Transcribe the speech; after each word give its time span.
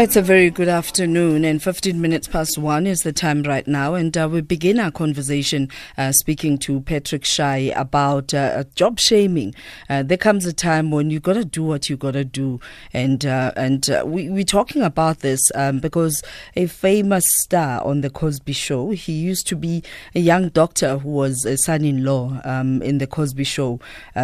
It's 0.00 0.16
a 0.16 0.22
very 0.22 0.48
good 0.48 0.66
afternoon, 0.66 1.44
and 1.44 1.62
15 1.62 2.00
minutes 2.00 2.26
past 2.26 2.56
one 2.56 2.86
is 2.86 3.02
the 3.02 3.12
time 3.12 3.42
right 3.42 3.68
now. 3.68 3.92
And 3.92 4.16
uh, 4.16 4.30
we 4.32 4.40
begin 4.40 4.80
our 4.80 4.90
conversation 4.90 5.68
uh, 5.98 6.12
speaking 6.12 6.56
to 6.60 6.80
Patrick 6.80 7.26
Shai 7.26 7.70
about 7.76 8.32
uh, 8.32 8.64
job 8.74 8.98
shaming. 8.98 9.54
Uh, 9.90 10.02
there 10.02 10.16
comes 10.16 10.46
a 10.46 10.54
time 10.54 10.90
when 10.90 11.10
you've 11.10 11.22
got 11.22 11.34
to 11.34 11.44
do 11.44 11.62
what 11.62 11.90
you've 11.90 11.98
got 11.98 12.12
to 12.12 12.24
do, 12.24 12.60
and 12.94 13.26
uh, 13.26 13.52
and 13.56 13.90
uh, 13.90 14.02
we 14.06 14.30
we're 14.30 14.42
talking 14.42 14.80
about 14.80 15.18
this 15.18 15.52
um, 15.54 15.80
because 15.80 16.22
a 16.56 16.64
famous 16.64 17.26
star 17.42 17.84
on 17.84 18.00
the 18.00 18.08
Cosby 18.08 18.54
Show, 18.54 18.92
he 18.92 19.12
used 19.12 19.46
to 19.48 19.54
be 19.54 19.84
a 20.14 20.20
young 20.20 20.48
doctor 20.48 20.96
who 20.96 21.10
was 21.10 21.44
a 21.44 21.58
son-in-law 21.58 22.40
um, 22.46 22.80
in 22.80 22.96
the 22.96 23.06
Cosby 23.06 23.44
Show. 23.44 23.78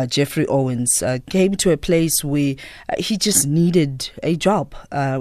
Geoffrey 0.08 0.46
Owens 0.46 1.02
came 1.28 1.54
to 1.56 1.70
a 1.70 1.76
place 1.76 2.24
where 2.24 2.54
he 2.96 3.18
just 3.18 3.46
needed 3.46 4.08
a 4.22 4.36
job 4.36 4.74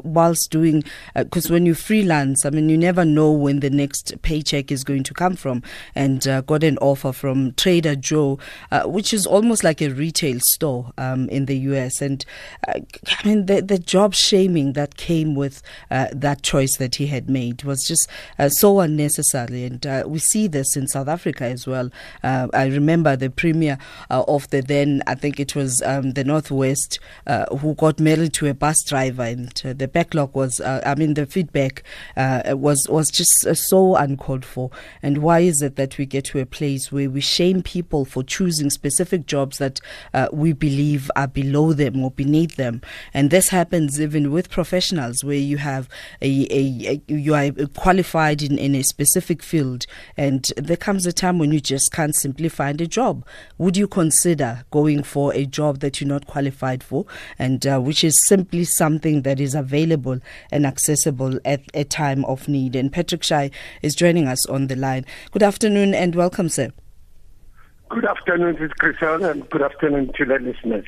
whilst 0.05 0.45
doing 0.48 0.84
because 1.16 1.49
uh, 1.49 1.54
when 1.54 1.66
you 1.66 1.73
freelance, 1.73 2.45
I 2.45 2.49
mean, 2.49 2.70
you 2.70 2.77
never 2.77 3.05
know 3.05 3.31
when 3.31 3.59
the 3.59 3.70
next 3.70 4.22
paycheck 4.22 4.72
is 4.72 4.84
going 4.84 5.03
to 5.03 5.13
come 5.13 5.36
from. 5.36 5.63
And 5.94 6.27
uh, 6.27 6.41
got 6.41 6.63
an 6.63 6.77
offer 6.80 7.12
from 7.12 7.53
Trader 7.53 7.95
Joe, 7.95 8.40
uh, 8.72 8.84
which 8.84 9.13
is 9.13 9.26
almost 9.26 9.63
like 9.63 9.81
a 9.81 9.89
retail 9.89 10.39
store 10.41 10.91
um, 10.98 11.30
in 11.30 11.45
the 11.45 11.58
US. 11.58 12.02
And 12.02 12.26
uh, 12.67 12.80
I 13.09 13.27
mean, 13.27 13.45
the, 13.45 13.62
the 13.62 13.80
job 13.80 14.13
shaming 14.13 14.73
that 14.73 14.98
came 14.98 15.36
with 15.36 15.62
uh, 15.91 16.08
that 16.13 16.41
choice 16.41 16.77
that 16.77 16.95
he 16.95 17.08
had 17.08 17.30
made 17.30 17.64
was 17.64 17.86
just 17.88 18.09
uh, 18.39 18.50
so 18.50 18.80
unnecessary. 18.80 19.66
And 19.66 19.86
we 20.05 20.20
see 20.20 20.48
this 20.48 20.75
in 20.75 20.88
South 20.88 21.08
Africa 21.08 21.45
as 21.45 21.67
well. 21.67 21.89
I 22.23 22.66
remember 22.66 23.16
the 23.16 23.30
premier 23.30 23.77
of 24.09 24.50
the 24.50 24.62
then, 24.62 25.02
I 25.08 25.16
think 25.16 25.39
it 25.39 25.55
was 25.55 25.81
um, 25.84 26.12
the 26.12 26.23
Northwest, 26.23 27.00
who 27.59 27.75
got 27.75 28.00
married 28.00 28.34
to 28.34 28.48
a 28.48 28.53
bus 28.53 28.84
driver, 28.84 29.23
and 29.23 29.50
the 29.55 29.88
backlog 29.88 30.34
was, 30.36 30.59
uh, 30.59 30.81
I 30.86 30.95
mean, 30.95 31.14
the 31.14 31.25
feedback 31.25 31.83
uh, 32.17 32.41
was 32.50 32.88
was 32.89 33.09
just 33.09 33.45
uh, 33.47 33.53
so 33.53 33.95
uncalled 33.95 34.45
for. 34.45 34.69
And 35.02 35.19
why 35.19 35.39
is 35.39 35.61
it 35.61 35.75
that 35.78 35.97
we 35.97 36.05
get 36.05 36.25
to 36.25 36.39
a 36.39 36.45
place 36.45 36.91
where 36.91 37.09
we 37.09 37.22
shame 37.22 37.64
people 37.64 38.05
for 38.05 38.23
choosing 38.23 38.69
specific 38.69 39.25
jobs 39.25 39.58
that 39.58 39.80
uh, 40.13 40.28
we 40.31 40.53
believe 40.53 41.09
are 41.16 41.28
below 41.28 41.73
them 41.73 42.03
or 42.03 42.11
beneath 42.11 42.56
them? 42.56 42.81
And 43.13 43.31
this 43.31 43.50
happens 43.50 44.00
even 44.00 44.31
with 44.31 44.50
professionals, 44.50 45.23
where 45.23 45.36
you 45.38 45.58
have 45.58 45.88
a, 46.22 46.47
a, 46.52 47.02
a 47.09 47.13
you 47.13 47.33
are 47.33 47.52
qualified 47.75 48.41
in, 48.41 48.58
in 48.58 48.75
a 48.75 48.83
specific 48.83 49.41
field, 49.41 49.86
and 50.17 50.52
there 50.58 50.78
comes 50.78 51.06
a 51.06 51.13
time 51.13 51.39
when 51.39 51.52
you 51.52 51.59
just 51.59 51.91
can't 51.91 52.16
simply 52.16 52.50
find 52.50 52.81
a 52.81 52.88
job. 52.88 53.25
Would 53.58 53.78
you 53.78 53.88
consider 53.88 54.63
going 54.72 55.03
for 55.03 55.33
a 55.33 55.45
job 55.45 55.80
that 55.80 56.02
you're 56.02 56.08
not 56.08 56.28
qualified 56.28 56.83
for, 56.83 57.06
and 57.39 57.66
uh, 57.66 57.80
which 57.80 58.03
is 58.03 58.19
simply 58.25 58.63
something 58.63 59.22
that 59.22 59.39
is 59.39 59.56
available 59.56 60.19
and 60.52 60.66
accessible 60.66 61.40
at 61.45 61.62
a 61.73 61.84
time 61.84 62.26
of 62.26 62.48
need. 62.48 62.76
And 62.76 62.92
Patrick 62.92 63.23
Shai 63.23 63.52
is 63.81 63.95
joining 63.95 64.28
us 64.28 64.45
on 64.48 64.68
the 64.68 64.76
line. 64.76 65.06
Good 65.31 65.44
afternoon 65.44 65.94
and 65.94 66.16
welcome, 66.16 66.50
sir. 66.50 66.72
Good 67.90 68.06
afternoon, 68.06 68.58
Ms. 68.59 68.72
Chriselle, 68.81 69.30
and 69.30 69.50
good 69.50 69.62
afternoon 69.62 70.12
to 70.18 70.26
the 70.26 70.40
listeners. 70.40 70.86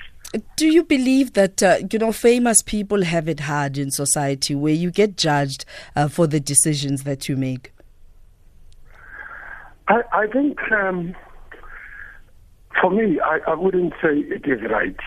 Do 0.57 0.67
you 0.67 0.83
believe 0.83 1.33
that 1.33 1.63
uh, 1.63 1.77
you 1.91 1.99
know 1.99 2.11
famous 2.11 2.61
people 2.61 3.03
have 3.03 3.29
it 3.29 3.41
hard 3.41 3.77
in 3.77 3.91
society, 3.91 4.55
where 4.55 4.73
you 4.73 4.91
get 4.91 5.15
judged 5.15 5.63
uh, 5.95 6.07
for 6.07 6.27
the 6.27 6.39
decisions 6.39 7.03
that 7.03 7.29
you 7.29 7.37
make? 7.37 7.71
I, 9.87 10.01
I 10.11 10.27
think, 10.27 10.59
um, 10.71 11.15
for 12.81 12.91
me, 12.91 13.19
I, 13.23 13.39
I 13.47 13.53
wouldn't 13.53 13.93
say 14.01 14.17
it 14.17 14.45
is 14.45 14.61
right. 14.69 14.97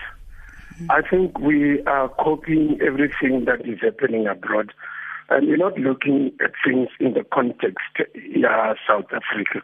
I 0.89 1.01
think 1.07 1.39
we 1.39 1.81
are 1.83 2.09
copying 2.09 2.79
everything 2.85 3.45
that 3.45 3.61
is 3.65 3.79
happening 3.81 4.27
abroad, 4.27 4.73
and 5.29 5.47
we're 5.47 5.57
not 5.57 5.77
looking 5.77 6.31
at 6.43 6.51
things 6.65 6.89
in 6.99 7.13
the 7.13 7.23
context 7.33 7.79
yeah, 8.15 8.73
South 8.87 9.05
Africa. 9.05 9.61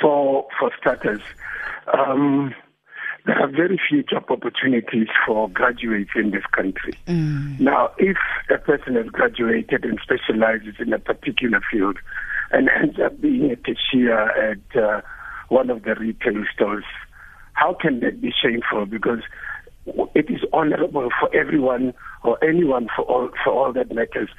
For 0.00 0.46
for 0.58 0.70
starters, 0.78 1.22
um, 1.92 2.54
there 3.26 3.40
are 3.40 3.48
very 3.48 3.80
few 3.88 4.02
job 4.04 4.24
opportunities 4.30 5.08
for 5.26 5.48
graduates 5.48 6.10
in 6.14 6.30
this 6.30 6.44
country. 6.54 6.96
Mm. 7.06 7.58
Now, 7.58 7.90
if 7.98 8.16
a 8.50 8.58
person 8.58 8.94
has 8.94 9.06
graduated 9.06 9.84
and 9.84 9.98
specializes 10.02 10.76
in 10.78 10.92
a 10.92 10.98
particular 10.98 11.60
field 11.70 11.98
and 12.52 12.68
ends 12.80 12.98
up 13.04 13.20
being 13.20 13.50
a 13.50 13.56
cashier 13.56 14.30
at 14.52 14.80
uh, 14.80 15.00
one 15.48 15.70
of 15.70 15.82
the 15.82 15.96
retail 15.96 16.44
stores, 16.54 16.84
how 17.54 17.74
can 17.74 18.00
that 18.00 18.20
be 18.20 18.30
shameful? 18.30 18.86
Because 18.86 19.22
it 20.14 20.30
is 20.30 20.40
honorable 20.52 21.08
for 21.20 21.34
everyone 21.34 21.94
or 22.24 22.42
anyone 22.44 22.88
for 22.94 23.02
all 23.04 23.30
for 23.44 23.52
all 23.52 23.72
that 23.72 23.92
matters 23.92 24.30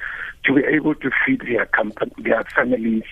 to 0.44 0.54
be 0.54 0.62
able 0.64 0.94
to 0.96 1.10
feed 1.24 1.40
their 1.42 1.66
company, 1.66 2.12
their 2.18 2.44
families, 2.54 3.04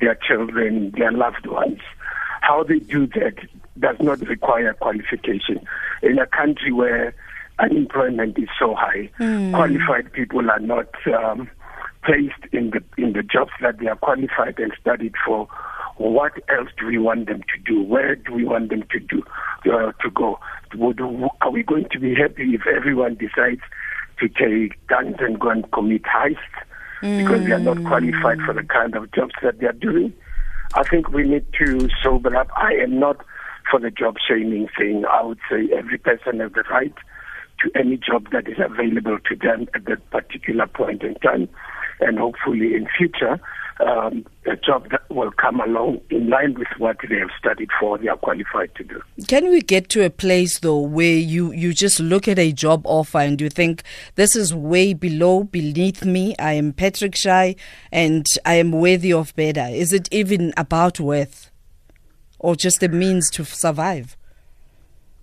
their 0.00 0.14
children, 0.14 0.92
their 0.96 1.12
loved 1.12 1.46
ones. 1.46 1.80
How 2.42 2.64
they 2.64 2.78
do 2.78 3.06
that 3.08 3.34
does 3.78 3.96
not 4.00 4.20
require 4.20 4.74
qualification. 4.74 5.60
In 6.02 6.18
a 6.18 6.26
country 6.26 6.72
where 6.72 7.14
unemployment 7.58 8.38
is 8.38 8.48
so 8.58 8.74
high, 8.74 9.10
mm. 9.18 9.52
qualified 9.52 10.12
people 10.12 10.50
are 10.50 10.60
not 10.60 10.88
um, 11.14 11.50
placed 12.04 12.52
in 12.52 12.70
the 12.70 12.82
in 12.96 13.12
the 13.12 13.22
jobs 13.22 13.52
that 13.60 13.78
they 13.78 13.86
are 13.86 13.96
qualified 13.96 14.58
and 14.58 14.72
studied 14.80 15.14
for 15.24 15.48
what 15.96 16.32
else 16.48 16.70
do 16.78 16.86
we 16.86 16.96
want 16.96 17.26
them 17.26 17.42
to 17.42 17.60
do? 17.62 17.82
Where 17.82 18.16
do 18.16 18.32
we 18.32 18.44
want 18.44 18.70
them 18.70 18.84
to 18.90 18.98
do 18.98 19.22
uh, 19.70 19.92
to 19.92 20.10
go? 20.14 20.38
Would, 20.74 21.00
are 21.00 21.50
we 21.50 21.62
going 21.62 21.86
to 21.90 21.98
be 21.98 22.14
happy 22.14 22.54
if 22.54 22.66
everyone 22.66 23.16
decides 23.16 23.60
to 24.20 24.28
take 24.28 24.86
guns 24.86 25.16
and 25.18 25.38
go 25.38 25.50
and 25.50 25.70
commit 25.72 26.02
heists 26.02 26.36
mm. 27.02 27.18
because 27.18 27.44
they 27.44 27.52
are 27.52 27.58
not 27.58 27.82
qualified 27.84 28.40
for 28.42 28.54
the 28.54 28.62
kind 28.62 28.94
of 28.94 29.10
jobs 29.12 29.34
that 29.42 29.58
they 29.58 29.66
are 29.66 29.72
doing? 29.72 30.12
I 30.74 30.84
think 30.84 31.10
we 31.10 31.24
need 31.24 31.46
to 31.58 31.88
sober 32.02 32.36
up. 32.36 32.48
I 32.56 32.74
am 32.74 33.00
not 33.00 33.24
for 33.70 33.80
the 33.80 33.90
job 33.90 34.16
shaming 34.26 34.68
thing. 34.78 35.04
I 35.10 35.22
would 35.22 35.40
say 35.50 35.68
every 35.76 35.98
person 35.98 36.40
has 36.40 36.52
the 36.52 36.62
right 36.70 36.94
to 37.62 37.70
any 37.78 37.96
job 37.96 38.30
that 38.32 38.48
is 38.48 38.58
available 38.58 39.18
to 39.28 39.36
them 39.36 39.68
at 39.74 39.84
that 39.86 40.10
particular 40.10 40.66
point 40.66 41.02
in 41.02 41.14
time. 41.16 41.48
And 42.00 42.18
hopefully 42.18 42.74
in 42.74 42.88
future, 42.96 43.38
um, 43.86 44.26
a 44.46 44.56
job 44.56 44.90
that 44.90 45.02
will 45.10 45.30
come 45.32 45.60
along 45.60 46.00
in 46.10 46.28
line 46.28 46.54
with 46.54 46.68
what 46.78 46.96
they 47.08 47.16
have 47.16 47.30
studied 47.38 47.70
for, 47.78 47.98
they 47.98 48.08
are 48.08 48.16
qualified 48.16 48.74
to 48.76 48.84
do. 48.84 49.00
Can 49.26 49.50
we 49.50 49.60
get 49.60 49.88
to 49.90 50.04
a 50.04 50.10
place 50.10 50.58
though 50.58 50.80
where 50.80 51.16
you, 51.16 51.52
you 51.52 51.72
just 51.72 52.00
look 52.00 52.28
at 52.28 52.38
a 52.38 52.52
job 52.52 52.82
offer 52.84 53.18
and 53.18 53.40
you 53.40 53.48
think 53.48 53.82
this 54.14 54.36
is 54.36 54.54
way 54.54 54.92
below, 54.94 55.44
beneath 55.44 56.04
me? 56.04 56.34
I 56.38 56.52
am 56.54 56.72
Patrick 56.72 57.16
Shai 57.16 57.56
and 57.92 58.26
I 58.44 58.54
am 58.54 58.72
worthy 58.72 59.12
of 59.12 59.34
better. 59.34 59.66
Is 59.70 59.92
it 59.92 60.08
even 60.10 60.52
about 60.56 61.00
worth 61.00 61.50
or 62.38 62.56
just 62.56 62.82
a 62.82 62.88
means 62.88 63.30
to 63.30 63.44
survive? 63.44 64.16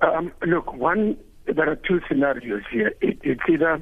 Um, 0.01 0.31
look, 0.45 0.73
one, 0.73 1.17
there 1.47 1.69
are 1.69 1.75
two 1.75 2.01
scenarios 2.07 2.63
here. 2.71 2.93
It, 3.01 3.19
it's 3.23 3.41
either 3.49 3.81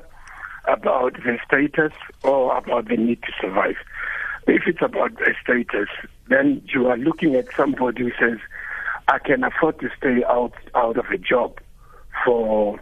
about 0.68 1.14
the 1.14 1.38
status 1.46 1.94
or 2.24 2.56
about 2.58 2.88
the 2.88 2.98
need 2.98 3.22
to 3.24 3.32
survive. 3.40 3.76
If 4.48 4.64
it's 4.68 4.82
about 4.82 5.16
the 5.18 5.34
status, 5.44 5.90
then 6.30 6.62
you 6.74 6.88
are 6.88 6.98
looking 6.98 7.36
at 7.36 7.48
somebody 7.56 8.04
who 8.04 8.12
says, 8.20 8.40
I 9.08 9.20
can 9.20 9.44
afford 9.44 9.80
to 9.80 9.90
stay 9.98 10.24
out, 10.28 10.54
out 10.74 10.98
of 10.98 11.06
a 11.12 11.18
job 11.18 11.60
for 12.24 12.80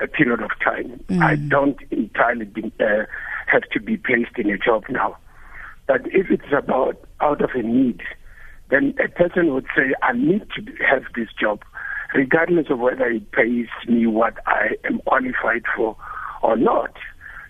a 0.00 0.06
period 0.06 0.42
of 0.42 0.50
time. 0.62 1.02
Mm. 1.08 1.22
I 1.22 1.36
don't 1.36 1.78
entirely 1.90 2.46
be, 2.46 2.72
uh, 2.80 3.04
have 3.46 3.62
to 3.72 3.80
be 3.80 3.96
placed 3.96 4.36
in 4.36 4.50
a 4.50 4.58
job 4.58 4.84
now. 4.88 5.16
But 5.86 6.06
if 6.06 6.30
it's 6.30 6.52
about 6.56 6.98
out 7.20 7.40
of 7.42 7.50
a 7.54 7.62
need, 7.62 8.00
then 8.70 8.94
a 9.02 9.08
person 9.08 9.52
would 9.54 9.66
say, 9.76 9.92
I 10.02 10.12
need 10.12 10.46
to 10.56 10.84
have 10.84 11.04
this 11.14 11.28
job, 11.38 11.62
regardless 12.14 12.66
of 12.70 12.78
whether 12.78 13.06
it 13.06 13.30
pays 13.32 13.68
me 13.88 14.06
what 14.06 14.34
I 14.46 14.76
am 14.84 14.98
qualified 15.00 15.64
for 15.76 15.96
or 16.42 16.56
not. 16.56 16.94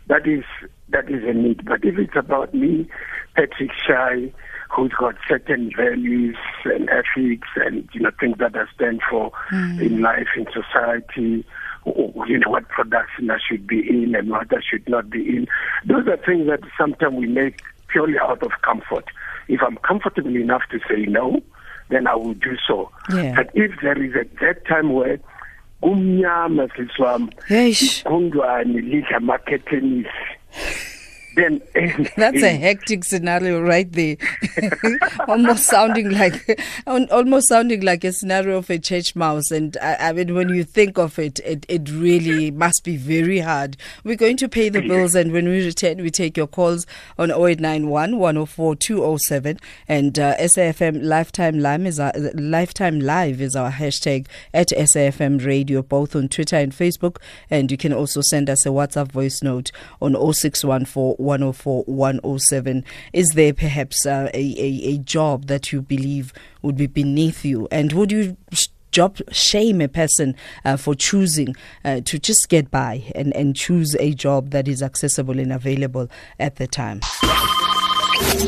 That 0.09 0.27
is 0.27 0.45
that 0.89 1.09
is 1.09 1.23
a 1.25 1.33
need. 1.33 1.65
But 1.65 1.85
if 1.85 1.99
it's 1.99 2.17
about 2.17 2.53
me, 2.53 2.89
Patrick 3.35 3.71
Shai, 3.87 4.33
who's 4.71 4.93
got 4.93 5.15
certain 5.29 5.71
values 5.77 6.37
and 6.65 6.89
ethics 6.91 7.49
and 7.57 7.89
you 7.93 8.01
know 8.01 8.11
things 8.21 8.39
that 8.39 8.57
I 8.57 8.65
stand 8.75 9.01
for 9.09 9.33
mm. 9.51 9.81
in 9.81 10.01
life, 10.01 10.29
in 10.37 10.47
society, 10.53 11.47
you 12.27 12.39
know 12.39 12.51
what 12.51 12.69
production 12.69 13.31
I 13.31 13.39
should 13.49 13.67
be 13.67 13.89
in 13.89 14.15
and 14.15 14.31
what 14.31 14.53
I 14.53 14.61
should 14.61 14.89
not 14.89 15.11
be 15.11 15.37
in. 15.37 15.47
Those 15.87 16.07
are 16.09 16.17
things 16.17 16.47
that 16.49 16.61
sometimes 16.79 17.15
we 17.15 17.27
make 17.27 17.63
purely 17.89 18.19
out 18.19 18.43
of 18.43 18.53
comfort. 18.63 19.05
If 19.49 19.61
I'm 19.63 19.77
comfortable 19.79 20.35
enough 20.37 20.63
to 20.71 20.79
say 20.89 21.05
no, 21.07 21.43
then 21.93 22.07
I 22.07 22.15
will 22.15 22.35
do 22.35 22.57
so. 22.67 22.91
Yeah. 23.15 23.35
But 23.37 23.51
if 23.55 23.73
there 23.83 24.03
is 24.03 24.15
a 24.15 24.25
that 24.41 24.65
time 24.67 24.93
where 24.93 25.19
kumnyama 25.83 26.69
siswami 26.77 27.35
igundwane 27.49 28.81
lidla 28.81 29.17
amakhethenisi 29.17 30.09
then 31.35 31.63
that's 32.17 32.43
a 32.43 32.57
hectic 32.57 33.05
scenario 33.05 33.61
right 33.61 33.91
there. 33.93 34.17
Almost 35.29 35.65
sounding 35.65 36.11
like 36.11 36.61
almost 36.87 37.49
sounding 37.49 37.81
like 37.81 38.05
a 38.05 38.13
scenario 38.13 38.59
of 38.59 38.71
a 38.71 38.79
church 38.79 39.17
mouse. 39.17 39.51
And 39.51 39.77
I, 39.81 39.97
I, 40.09 40.13
mean 40.13 40.35
when 40.35 40.51
you 40.51 40.65
think 40.65 40.99
of 40.99 41.19
it, 41.19 41.41
it 41.41 41.65
it 41.69 41.91
really 41.91 42.51
must 42.51 42.85
be 42.85 42.97
very 42.97 43.39
hard. 43.39 43.77
We're 44.05 44.17
going 44.17 44.37
to 44.39 44.49
pay 44.49 44.69
the 44.69 44.81
bills 44.81 45.15
and 45.15 45.33
when 45.33 45.49
we 45.49 45.65
return 45.65 45.99
we 46.03 46.11
take 46.11 46.37
your 46.37 46.47
calls 46.47 46.87
on 47.19 47.31
0891 47.31 48.19
104 48.19 48.77
207 48.77 49.59
and 49.89 50.19
uh, 50.19 50.37
SAFM 50.39 51.03
lifetime 51.03 51.59
live 51.59 51.87
is 51.87 51.99
our 51.99 52.13
lifetime 52.35 53.01
live 53.01 53.41
is 53.41 53.57
our 53.57 53.71
hashtag 53.71 54.27
at 54.53 54.69
SAFM 54.69 55.45
radio 55.45 55.83
both 55.83 56.15
on 56.15 56.29
Twitter 56.29 56.57
and 56.57 56.73
Facebook. 56.73 57.17
And 57.51 57.71
you 57.71 57.77
can 57.77 57.93
also 57.93 58.21
send 58.21 58.51
us 58.51 58.67
a 58.67 58.71
WhatsApp 58.71 59.13
voice 59.13 59.43
note 59.43 59.71
on 60.01 60.13
0614 60.15 61.17
104 61.23 61.85
107. 61.85 62.85
Is 63.13 63.31
there 63.31 63.55
perhaps 63.55 64.07
uh, 64.07 64.31
a, 64.35 64.39
a, 64.39 64.95
a 64.95 64.99
job 64.99 65.47
that 65.47 65.73
you 65.73 65.83
believe 65.83 66.33
would 66.63 66.77
be 66.77 66.87
beneath 66.87 67.45
you? 67.45 67.69
And 67.71 67.93
would 67.93 68.13
you 68.13 68.37
job 68.93 69.19
shame 69.31 69.81
a 69.81 69.89
person 69.89 70.37
uh, 70.65 70.77
for 70.77 70.95
choosing 70.95 71.57
uh, 71.85 72.01
to 72.05 72.19
just 72.19 72.49
get 72.49 72.71
by 72.71 73.11
and, 73.15 73.35
and 73.35 73.57
choose 73.57 73.97
a 73.97 74.13
job 74.13 74.51
that 74.51 74.69
is 74.69 74.83
accessible 74.83 75.39
and 75.39 75.53
available 75.53 76.09
at 76.39 76.57
the 76.57 76.67
time? 76.67 77.01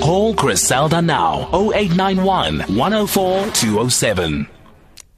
Call 0.01 0.35
Chriselda 0.35 1.05
now 1.05 1.49
0891 1.53 2.61
104 2.77 3.51
207. 3.51 4.47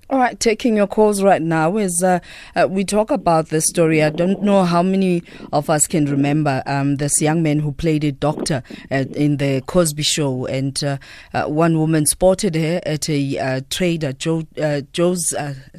All 0.08 0.20
right, 0.20 0.38
taking 0.38 0.76
your 0.76 0.86
calls 0.86 1.20
right 1.20 1.42
now 1.42 1.78
is 1.78 2.00
uh, 2.00 2.20
uh, 2.54 2.68
we 2.70 2.84
talk 2.84 3.10
about 3.10 3.48
this 3.48 3.66
story. 3.66 4.04
I 4.04 4.10
don't 4.10 4.40
know 4.40 4.62
how 4.62 4.80
many 4.80 5.24
of 5.52 5.68
us 5.68 5.88
can 5.88 6.06
remember 6.06 6.62
um, 6.64 6.98
this 6.98 7.20
young 7.20 7.42
man 7.42 7.58
who 7.58 7.72
played 7.72 8.04
a 8.04 8.12
doctor 8.12 8.62
at, 8.88 9.10
in 9.16 9.38
the 9.38 9.64
Cosby 9.66 10.04
Show, 10.04 10.46
and 10.46 10.82
uh, 10.84 10.98
uh 11.34 11.46
one 11.46 11.76
woman 11.76 12.06
spotted 12.06 12.54
her 12.54 12.80
at 12.86 13.08
a 13.10 13.36
uh, 13.36 13.60
trader 13.68 14.12
Joe, 14.12 14.44
uh, 14.62 14.82
Joe's 14.92 15.34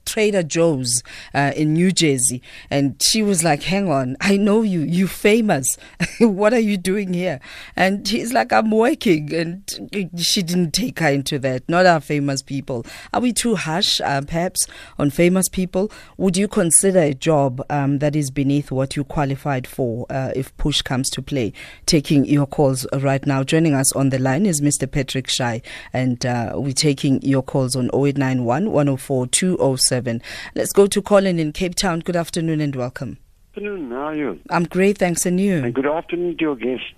Trader 0.06 0.44
Joe's 0.44 1.04
in 1.34 1.72
New 1.72 1.94
Jersey, 1.94 2.42
and 2.70 3.02
she 3.02 3.24
was 3.24 3.46
like, 3.46 3.64
"Hang 3.64 3.90
on, 3.90 4.18
I 4.20 4.36
know 4.36 4.62
you. 4.62 4.82
You 4.82 5.08
famous. 5.08 5.78
what 6.20 6.54
are 6.54 6.60
you 6.60 6.76
doing 6.76 7.14
here?" 7.14 7.40
And 7.78 8.06
he's 8.06 8.34
like, 8.34 8.52
"I'm 8.52 8.72
working," 8.72 9.34
and 9.34 10.12
she 10.18 10.44
didn't 10.44 10.72
take 10.72 11.00
her 11.00 11.08
into 11.08 11.40
that. 11.40 11.64
Not 11.70 11.86
our 11.86 12.02
famous 12.02 12.42
people. 12.42 12.86
Are 13.14 13.22
we 13.22 13.32
too 13.32 13.56
harsh? 13.56 14.02
Uh, 14.18 14.22
perhaps 14.22 14.68
on 14.98 15.10
famous 15.10 15.48
people, 15.50 15.92
would 16.18 16.38
you 16.38 16.48
consider 16.48 17.00
a 17.00 17.14
job 17.14 17.64
um, 17.70 18.00
that 18.00 18.16
is 18.16 18.32
beneath 18.32 18.72
what 18.72 18.96
you 18.96 19.04
qualified 19.04 19.68
for 19.68 20.06
uh, 20.10 20.32
if 20.36 20.56
push 20.58 20.82
comes 20.82 21.10
to 21.12 21.22
play? 21.22 21.54
Taking 21.86 22.26
your 22.26 22.48
calls 22.48 22.86
right 22.94 23.26
now. 23.26 23.44
Joining 23.44 23.74
us 23.74 23.94
on 23.94 24.10
the 24.10 24.20
line 24.20 24.46
is 24.46 24.62
Mr. 24.62 24.90
Patrick 24.90 25.28
Shai, 25.30 25.62
and 25.94 26.26
uh, 26.26 26.54
we're 26.56 26.74
taking 26.74 27.22
your 27.22 27.44
calls 27.44 27.76
on 27.76 27.86
0891 27.94 28.72
104 28.72 29.28
207. 29.28 30.22
Let's 30.56 30.74
go 30.74 30.88
to 30.88 31.02
Colin 31.02 31.40
in 31.40 31.54
Cape 31.54 31.76
Town. 31.76 32.00
Good 32.00 32.16
afternoon 32.16 32.62
and 32.62 32.76
welcome. 32.76 33.18
Good 33.54 33.64
afternoon. 33.64 33.92
How 33.92 33.98
are 33.98 34.16
you? 34.16 34.40
I'm 34.50 34.64
great, 34.66 34.98
thanks, 34.98 35.26
and 35.26 35.40
you? 35.40 35.64
And 35.64 35.74
good 35.74 35.88
afternoon 35.88 36.38
to 36.38 36.42
your 36.42 36.56
guest. 36.56 36.94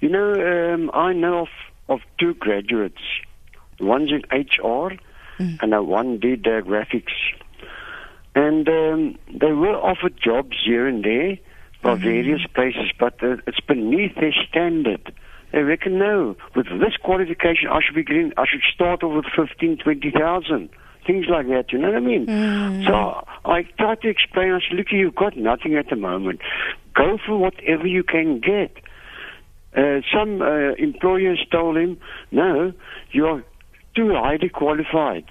You 0.00 0.08
know, 0.08 0.32
um, 0.32 0.90
I 0.94 1.12
know 1.12 1.40
of, 1.40 1.48
of 1.88 2.00
two 2.18 2.34
graduates. 2.34 3.02
One's 3.80 4.10
in 4.10 4.22
HR 4.30 4.92
mm. 5.38 5.58
and 5.62 5.74
I 5.74 5.80
one 5.80 6.18
did 6.18 6.46
uh, 6.46 6.62
graphics. 6.62 7.12
And 8.34 8.68
um, 8.68 9.18
they 9.32 9.52
were 9.52 9.74
offered 9.74 10.14
jobs 10.22 10.56
here 10.64 10.86
and 10.86 11.04
there 11.04 11.38
by 11.82 11.94
mm-hmm. 11.94 12.04
various 12.04 12.40
places, 12.54 12.90
but 12.98 13.22
uh, 13.22 13.36
it's 13.46 13.60
beneath 13.60 14.14
their 14.16 14.34
standard. 14.48 15.12
They 15.52 15.62
reckon, 15.62 15.98
no, 15.98 16.36
with 16.54 16.66
this 16.66 16.96
qualification, 17.02 17.68
I 17.70 17.80
should 17.84 17.94
be 17.94 18.04
getting, 18.04 18.32
I 18.36 18.44
should 18.46 18.62
start 18.72 19.02
off 19.02 19.14
with 19.14 19.48
15, 19.48 19.78
20,000. 19.78 20.68
Things 21.06 21.26
like 21.28 21.46
that, 21.48 21.72
you 21.72 21.78
know 21.78 21.88
what 21.88 21.96
I 21.96 22.00
mean? 22.00 22.26
Mm. 22.26 22.86
So 22.86 23.26
I 23.46 23.62
tried 23.78 24.02
to 24.02 24.08
explain, 24.08 24.52
I 24.52 24.60
said, 24.60 24.76
look, 24.76 24.92
you've 24.92 25.14
got 25.14 25.36
nothing 25.38 25.74
at 25.74 25.88
the 25.88 25.96
moment. 25.96 26.40
Go 26.94 27.18
for 27.24 27.38
whatever 27.38 27.86
you 27.86 28.02
can 28.02 28.40
get. 28.40 28.76
Uh, 29.74 30.00
some 30.12 30.42
uh, 30.42 30.74
employers 30.74 31.44
told 31.50 31.76
him, 31.76 31.98
no, 32.30 32.72
you're 33.12 33.42
too 33.98 34.14
highly 34.14 34.48
qualified. 34.48 35.24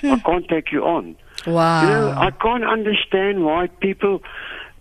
Hmm. 0.00 0.12
I 0.12 0.18
can't 0.20 0.48
take 0.48 0.72
you 0.72 0.84
on. 0.84 1.16
Wow. 1.46 1.82
You 1.82 1.88
know, 1.88 2.10
I 2.16 2.30
can't 2.30 2.64
understand 2.64 3.44
why 3.44 3.66
people. 3.66 4.22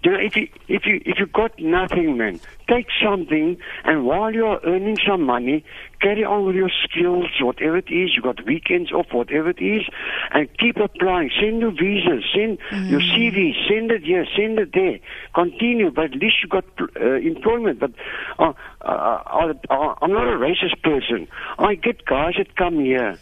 You 0.03 0.11
know, 0.11 0.19
if 0.19 0.35
you 0.35 0.47
if 0.67 0.85
you 0.85 1.01
if 1.05 1.17
you 1.17 1.25
got 1.27 1.57
nothing, 1.59 2.17
man, 2.17 2.39
take 2.67 2.88
something, 3.01 3.57
and 3.85 4.05
while 4.05 4.33
you're 4.33 4.59
earning 4.65 4.97
some 5.07 5.23
money, 5.23 5.63
carry 6.01 6.25
on 6.25 6.45
with 6.45 6.55
your 6.55 6.71
skills, 6.83 7.27
whatever 7.39 7.77
it 7.77 7.89
is. 7.89 8.15
You 8.15 8.21
got 8.21 8.45
weekends 8.45 8.91
off, 8.91 9.07
whatever 9.13 9.50
it 9.51 9.61
is, 9.61 9.83
and 10.31 10.50
keep 10.57 10.75
applying. 10.77 11.31
Send 11.39 11.61
your 11.61 11.71
visas, 11.71 12.25
send 12.35 12.59
mm. 12.71 12.89
your 12.91 13.00
CV, 13.00 13.53
send 13.67 13.91
it 13.91 14.03
here, 14.03 14.25
send 14.35 14.59
it 14.59 14.73
there. 14.73 15.00
Continue, 15.33 15.89
but 15.89 16.05
at 16.05 16.15
least 16.15 16.35
you 16.44 16.50
got 16.50 16.65
uh, 16.79 17.13
employment. 17.13 17.79
But 17.79 17.91
uh, 18.38 18.51
uh, 18.81 18.88
uh, 18.88 19.53
uh, 19.69 19.95
I'm 20.01 20.11
not 20.11 20.27
a 20.27 20.38
racist 20.38 20.81
person. 20.83 21.27
I 21.57 21.75
get 21.75 22.05
guys 22.05 22.33
that 22.38 22.55
come 22.57 22.79
here. 22.79 23.17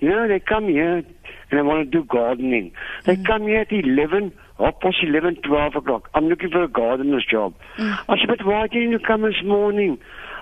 You 0.00 0.08
know, 0.08 0.26
they 0.26 0.40
come 0.40 0.68
here 0.68 0.96
and 0.96 1.06
they 1.50 1.62
want 1.62 1.84
to 1.84 1.90
do 1.90 2.04
gardening. 2.04 2.72
They 3.04 3.16
mm. 3.16 3.26
come 3.26 3.42
here 3.42 3.60
at 3.60 3.70
11, 3.70 4.32
half 4.62 4.80
past 4.80 4.96
11, 5.02 5.36
12 5.44 5.76
o'clock. 5.76 6.08
I'm 6.14 6.26
looking 6.26 6.50
for 6.50 6.62
a 6.62 6.68
gardener's 6.68 7.26
job. 7.28 7.54
Mm. 7.76 7.98
I 8.08 8.16
said, 8.18 8.28
but 8.28 8.46
why 8.46 8.66
didn't 8.66 8.92
you 8.92 8.98
come 8.98 9.22
this 9.22 9.42
morning? 9.44 9.98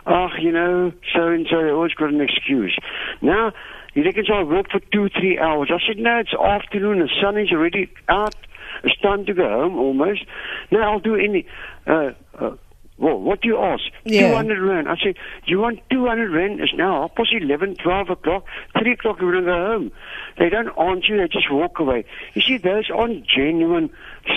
Oh, 0.07 0.29
you 0.41 0.53
know, 0.53 0.93
so 1.15 1.29
and 1.29 1.47
so, 1.51 1.63
they 1.63 1.71
always 1.71 1.93
got 1.93 2.11
an 2.11 2.21
excuse. 2.21 2.77
Now, 3.21 3.53
he 3.95 4.03
reckons 4.03 4.29
I'll 4.33 4.45
work 4.45 4.71
for 4.71 4.81
two, 4.93 5.09
three 5.09 5.39
hours. 5.39 5.71
I 5.73 5.79
said, 5.87 5.99
no, 5.99 6.19
it's 6.21 6.35
afternoon. 6.35 7.01
The 7.01 7.09
sun 7.21 7.39
is 7.39 7.53
already 7.53 7.91
out. 8.09 8.35
It's 8.85 8.99
time 9.01 9.27
to 9.27 9.35
go 9.35 9.49
home 9.49 9.79
almost. 9.79 10.25
Now 10.71 10.93
I'll 10.93 11.01
do 11.01 11.17
any, 11.17 11.47
uh, 11.87 12.11
uh, 12.39 12.57
well, 13.01 13.19
what 13.19 13.41
do 13.41 13.49
you 13.49 13.59
ask? 13.59 13.83
Yeah. 14.05 14.29
200 14.29 14.61
rand. 14.61 14.89
I 14.89 14.97
say, 14.97 15.15
you 15.47 15.59
want 15.59 15.81
200 15.91 16.31
rand? 16.31 16.61
It's 16.61 16.75
now 16.75 17.03
half 17.03 17.15
past 17.15 17.31
11, 17.33 17.77
12 17.77 18.11
o'clock, 18.11 18.45
3 18.79 18.93
o'clock, 18.93 19.21
you're 19.21 19.33
going 19.33 19.45
to 19.45 19.51
go 19.51 19.67
home. 19.67 19.93
They 20.39 20.51
don't 20.51 20.69
answer 20.79 21.15
you, 21.15 21.17
they 21.17 21.29
just 21.29 21.51
walk 21.51 21.79
away. 21.79 22.05
You 22.35 22.43
see, 22.43 22.59
those 22.59 22.91
aren't 22.95 23.27
genuine 23.27 23.91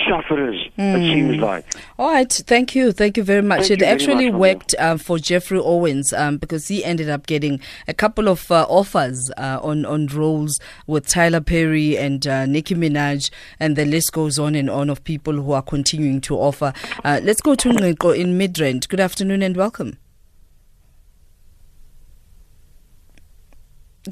sufferers, 0.08 0.56
mm. 0.78 0.94
it 0.94 0.98
hmm. 0.98 1.12
seems 1.12 1.36
like. 1.36 1.66
All 1.98 2.10
right, 2.10 2.32
thank 2.32 2.74
you. 2.74 2.92
Thank 2.92 3.16
you 3.16 3.22
very 3.22 3.42
much. 3.42 3.68
Thank 3.68 3.82
it 3.82 3.84
actually 3.84 4.30
much, 4.30 4.40
worked 4.40 4.74
uh, 4.78 4.96
for 4.96 5.18
Geoffrey 5.18 5.58
Owens 5.58 6.12
um, 6.12 6.38
because 6.38 6.68
he 6.68 6.84
ended 6.84 7.08
up 7.08 7.26
getting 7.26 7.60
a 7.88 7.94
couple 7.94 8.28
of 8.28 8.50
uh, 8.50 8.66
offers 8.68 9.30
uh, 9.36 9.60
on, 9.62 9.84
on 9.84 10.06
roles 10.08 10.58
with 10.86 11.06
Tyler 11.06 11.40
Perry 11.40 11.96
and 11.96 12.26
uh, 12.26 12.46
Nicki 12.46 12.74
Minaj, 12.74 13.30
and 13.60 13.76
the 13.76 13.84
list 13.84 14.12
goes 14.12 14.38
on 14.38 14.54
and 14.54 14.70
on 14.70 14.90
of 14.90 15.04
people 15.04 15.34
who 15.34 15.52
are 15.52 15.62
continuing 15.62 16.20
to 16.22 16.36
offer. 16.36 16.72
Uh, 17.04 17.20
let's 17.22 17.40
go 17.40 17.54
to 17.54 17.68
Ngqo 17.70 18.16
in 18.18 18.38
Midrand. 18.38 18.88
Good 18.88 19.00
afternoon 19.00 19.42
and 19.42 19.56
welcome. 19.56 19.98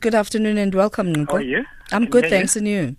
Good 0.00 0.14
afternoon 0.14 0.56
and 0.56 0.75
welcome, 0.75 1.12
Ngqo. 1.12 1.30
How 1.30 1.37
are 1.37 1.42
you? 1.42 1.64
I'm 1.92 2.06
good, 2.06 2.30
thanks, 2.30 2.56
and 2.56 2.66
you? 2.66 2.97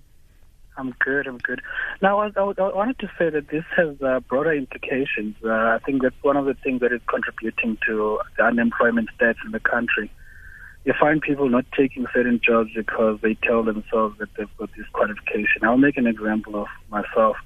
I'm 0.78 0.94
good. 1.00 1.28
I'm 1.28 1.38
good. 1.40 1.62
Now, 2.04 2.20
I, 2.20 2.32
I, 2.36 2.42
I 2.58 2.76
wanted 2.76 3.00
to 3.00 3.08
say 3.18 3.30
that 3.30 3.48
this 3.48 3.64
has 3.78 3.96
uh, 4.02 4.20
broader 4.20 4.52
implications. 4.52 5.38
Uh, 5.42 5.52
I 5.52 5.80
think 5.86 6.02
that's 6.02 6.22
one 6.22 6.36
of 6.36 6.44
the 6.44 6.54
things 6.54 6.82
that 6.82 6.92
is 6.92 7.00
contributing 7.08 7.78
to 7.88 8.20
the 8.36 8.44
unemployment 8.44 9.08
stats 9.18 9.38
in 9.46 9.52
the 9.54 9.62
country. 9.62 10.12
You 10.84 10.94
find 11.00 11.22
people 11.22 11.48
not 11.48 11.64
taking 11.72 12.06
certain 12.14 12.42
jobs 12.46 12.72
because 12.76 13.20
they 13.22 13.36
tell 13.36 13.64
themselves 13.64 14.18
that 14.20 14.28
they've 14.38 14.58
got 14.58 14.70
this 14.76 14.86
qualification. 14.92 15.64
I'll 15.64 15.78
make 15.78 15.96
an 15.96 16.06
example 16.06 16.62
of 16.62 16.68
myself. 16.90 17.38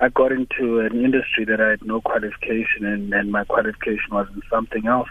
I 0.00 0.08
got 0.08 0.32
into 0.32 0.80
an 0.80 1.04
industry 1.04 1.44
that 1.44 1.60
I 1.60 1.68
had 1.68 1.84
no 1.84 2.00
qualification 2.00 2.86
in, 2.86 3.12
and 3.12 3.30
my 3.30 3.44
qualification 3.44 4.12
was 4.12 4.28
in 4.34 4.40
something 4.48 4.86
else. 4.86 5.10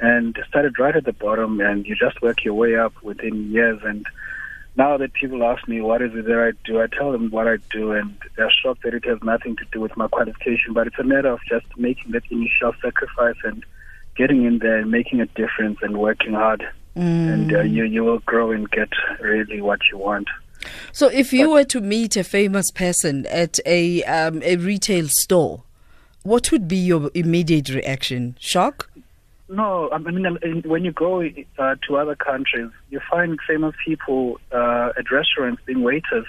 And 0.00 0.36
started 0.48 0.76
right 0.80 0.96
at 0.96 1.04
the 1.04 1.12
bottom, 1.12 1.60
and 1.60 1.86
you 1.86 1.94
just 1.94 2.20
work 2.20 2.44
your 2.44 2.54
way 2.54 2.74
up 2.74 3.00
within 3.00 3.52
years. 3.52 3.78
And 3.84 4.04
now 4.78 4.96
that 4.96 5.12
people 5.12 5.42
ask 5.42 5.66
me 5.66 5.80
what 5.80 6.00
is 6.00 6.14
it 6.14 6.24
that 6.26 6.38
I 6.38 6.52
do, 6.64 6.80
I 6.80 6.86
tell 6.86 7.10
them 7.10 7.30
what 7.30 7.48
I 7.48 7.56
do, 7.70 7.92
and 7.92 8.16
they're 8.36 8.50
shocked 8.50 8.84
that 8.84 8.94
it 8.94 9.04
has 9.04 9.18
nothing 9.22 9.56
to 9.56 9.64
do 9.72 9.80
with 9.80 9.96
my 9.96 10.06
qualification. 10.06 10.72
But 10.72 10.86
it's 10.86 10.98
a 11.00 11.04
matter 11.04 11.28
of 11.28 11.40
just 11.48 11.66
making 11.76 12.12
that 12.12 12.22
initial 12.30 12.72
sacrifice 12.80 13.36
and 13.42 13.64
getting 14.16 14.44
in 14.44 14.60
there 14.60 14.78
and 14.78 14.90
making 14.90 15.20
a 15.20 15.26
difference 15.26 15.78
and 15.82 15.98
working 15.98 16.32
hard, 16.32 16.62
mm. 16.96 17.32
and 17.32 17.52
uh, 17.52 17.62
you 17.62 17.84
you 17.84 18.04
will 18.04 18.20
grow 18.20 18.52
and 18.52 18.70
get 18.70 18.90
really 19.20 19.60
what 19.60 19.80
you 19.90 19.98
want. 19.98 20.28
So, 20.92 21.08
if 21.08 21.32
you 21.32 21.46
but, 21.46 21.52
were 21.52 21.64
to 21.64 21.80
meet 21.80 22.16
a 22.16 22.22
famous 22.22 22.70
person 22.70 23.26
at 23.26 23.58
a 23.66 24.04
um, 24.04 24.42
a 24.44 24.56
retail 24.56 25.08
store, 25.08 25.64
what 26.22 26.52
would 26.52 26.68
be 26.68 26.76
your 26.76 27.10
immediate 27.14 27.68
reaction? 27.68 28.36
Shock? 28.38 28.88
No, 29.48 29.90
I 29.90 29.98
mean, 29.98 30.62
when 30.66 30.84
you 30.84 30.92
go 30.92 31.22
uh, 31.58 31.74
to 31.86 31.96
other 31.96 32.14
countries, 32.14 32.70
you 32.90 33.00
find 33.10 33.38
famous 33.48 33.74
people 33.84 34.38
uh, 34.52 34.90
at 34.98 35.10
restaurants 35.10 35.62
being 35.64 35.82
waiters 35.82 36.26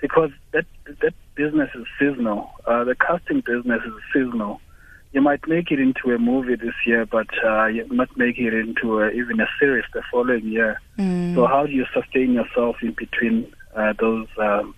because 0.00 0.30
that 0.52 0.66
that 1.00 1.14
business 1.36 1.70
is 1.74 1.86
seasonal. 1.98 2.50
Uh, 2.66 2.84
the 2.84 2.96
casting 2.96 3.40
business 3.40 3.80
is 3.86 3.92
seasonal. 4.12 4.60
you 5.12 5.20
might 5.20 5.46
make 5.48 5.70
it 5.70 5.80
into 5.80 6.14
a 6.14 6.18
movie 6.18 6.54
this 6.56 6.74
year, 6.86 7.04
but 7.04 7.28
uh, 7.44 7.66
you 7.66 7.86
not 7.90 8.16
make 8.16 8.38
it 8.38 8.54
into 8.54 9.00
a, 9.00 9.10
even 9.10 9.40
a 9.40 9.46
series 9.58 9.84
the 9.92 10.02
following 10.10 10.46
year. 10.46 10.80
Mm. 10.98 11.34
So 11.34 11.46
how 11.46 11.66
do 11.66 11.72
you 11.72 11.86
sustain 11.92 12.32
yourself 12.32 12.76
in 12.82 12.92
between 12.92 13.52
uh, 13.74 13.92
those 13.98 14.28
um, 14.38 14.74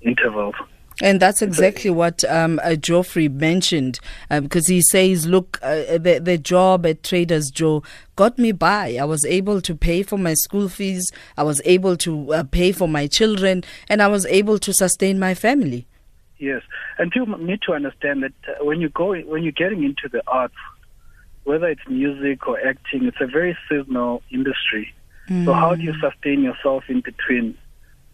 intervals? 0.00 0.54
And 1.02 1.20
that's 1.20 1.42
exactly 1.42 1.90
what 1.90 2.24
um, 2.24 2.58
uh, 2.64 2.74
Geoffrey 2.74 3.28
mentioned, 3.28 4.00
uh, 4.30 4.40
because 4.40 4.66
he 4.66 4.80
says, 4.80 5.26
"Look, 5.26 5.58
uh, 5.62 5.98
the 5.98 6.20
the 6.22 6.38
job 6.38 6.86
at 6.86 7.02
Traders 7.02 7.50
Joe 7.50 7.82
got 8.16 8.38
me 8.38 8.52
by. 8.52 8.96
I 8.98 9.04
was 9.04 9.24
able 9.26 9.60
to 9.60 9.74
pay 9.74 10.02
for 10.02 10.16
my 10.16 10.32
school 10.32 10.70
fees. 10.70 11.12
I 11.36 11.42
was 11.42 11.60
able 11.66 11.98
to 11.98 12.32
uh, 12.32 12.44
pay 12.44 12.72
for 12.72 12.88
my 12.88 13.06
children, 13.08 13.62
and 13.90 14.00
I 14.00 14.06
was 14.06 14.24
able 14.26 14.58
to 14.58 14.72
sustain 14.72 15.18
my 15.18 15.34
family." 15.34 15.86
Yes, 16.38 16.62
and 16.98 17.10
people 17.10 17.36
need 17.38 17.60
to 17.66 17.74
understand 17.74 18.22
that 18.22 18.32
uh, 18.48 18.64
when 18.64 18.80
you 18.80 18.88
go 18.88 19.14
when 19.14 19.42
you're 19.42 19.52
getting 19.52 19.84
into 19.84 20.08
the 20.10 20.22
arts, 20.26 20.54
whether 21.44 21.66
it's 21.66 21.86
music 21.88 22.48
or 22.48 22.58
acting, 22.66 23.04
it's 23.04 23.20
a 23.20 23.26
very 23.26 23.56
seasonal 23.68 24.22
industry. 24.30 24.94
So 25.44 25.52
how 25.52 25.74
do 25.74 25.82
you 25.82 25.92
sustain 26.00 26.42
yourself 26.42 26.84
in 26.88 27.00
between? 27.00 27.58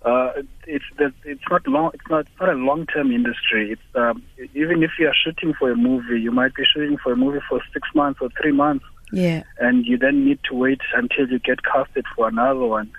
Uh, 0.05 0.33
it's 0.67 0.85
that 0.99 1.13
it's 1.25 1.43
not 1.51 1.67
long. 1.67 1.91
It's 1.95 2.03
not 2.11 2.21
it's 2.21 2.41
not 2.41 2.49
a 2.49 2.55
long 2.55 2.87
term 2.87 3.13
industry. 3.13 3.73
It's 3.73 3.83
um, 3.95 4.23
even 4.55 4.83
if 4.83 4.91
you 4.99 5.07
are 5.07 5.15
shooting 5.15 5.55
for 5.57 5.71
a 5.71 5.77
movie, 5.77 6.21
you 6.21 6.33
might 6.33 6.55
be 6.55 6.65
shooting 6.65 6.99
for 6.99 7.13
a 7.13 7.17
movie 7.17 7.39
for 7.49 7.61
six 7.73 7.89
months 7.95 8.19
or 8.21 8.29
three 8.41 8.53
months, 8.53 8.85
Yeah. 9.13 9.45
and 9.59 9.87
you 9.87 9.97
then 9.99 10.25
need 10.25 10.41
to 10.51 10.57
wait 10.57 10.81
until 10.95 11.29
you 11.29 11.39
get 11.39 11.63
casted 11.63 12.05
for 12.17 12.27
another 12.29 12.67
one. 12.67 12.91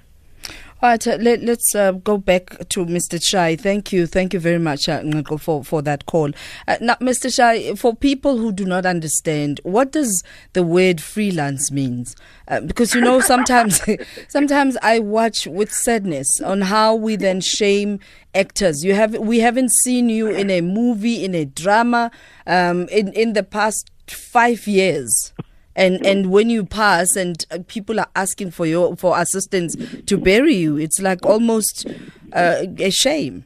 All 0.83 0.89
right, 0.89 1.07
uh, 1.07 1.15
let, 1.21 1.41
let's 1.43 1.73
uh, 1.75 1.93
go 1.93 2.17
back 2.17 2.67
to 2.67 2.85
Mr. 2.85 3.23
Shai. 3.25 3.55
Thank 3.55 3.93
you. 3.93 4.05
Thank 4.05 4.33
you 4.33 4.41
very 4.41 4.59
much, 4.59 4.89
uh, 4.89 5.01
for, 5.39 5.63
for 5.63 5.81
that 5.81 6.05
call. 6.07 6.31
Uh, 6.67 6.75
now, 6.81 6.95
Mr. 6.95 7.33
Shai, 7.33 7.73
for 7.75 7.95
people 7.95 8.35
who 8.35 8.51
do 8.51 8.65
not 8.65 8.85
understand, 8.85 9.61
what 9.63 9.93
does 9.93 10.25
the 10.51 10.61
word 10.61 10.99
freelance 10.99 11.71
means? 11.71 12.17
Uh, 12.49 12.59
because, 12.59 12.93
you 12.93 12.99
know, 12.99 13.21
sometimes, 13.21 13.81
sometimes 14.27 14.75
I 14.83 14.99
watch 14.99 15.47
with 15.47 15.71
sadness 15.71 16.41
on 16.41 16.59
how 16.59 16.95
we 16.95 17.15
then 17.15 17.39
shame 17.39 18.01
actors. 18.35 18.83
You 18.83 18.93
have, 18.93 19.17
we 19.17 19.39
haven't 19.39 19.71
seen 19.71 20.09
you 20.09 20.27
in 20.27 20.49
a 20.49 20.59
movie, 20.59 21.23
in 21.23 21.33
a 21.33 21.45
drama, 21.45 22.11
um, 22.45 22.89
in, 22.89 23.13
in 23.13 23.31
the 23.31 23.43
past 23.43 23.89
five 24.09 24.67
years 24.67 25.32
and 25.75 26.05
and 26.05 26.31
when 26.31 26.49
you 26.49 26.65
pass 26.65 27.15
and 27.15 27.45
uh, 27.51 27.59
people 27.67 27.99
are 27.99 28.09
asking 28.15 28.51
for 28.51 28.65
your 28.65 28.95
for 28.95 29.17
assistance 29.19 29.75
to 30.05 30.17
bury 30.17 30.53
you 30.55 30.77
it's 30.77 30.99
like 30.99 31.25
almost 31.25 31.87
uh, 32.33 32.63
a 32.79 32.89
shame. 32.89 33.45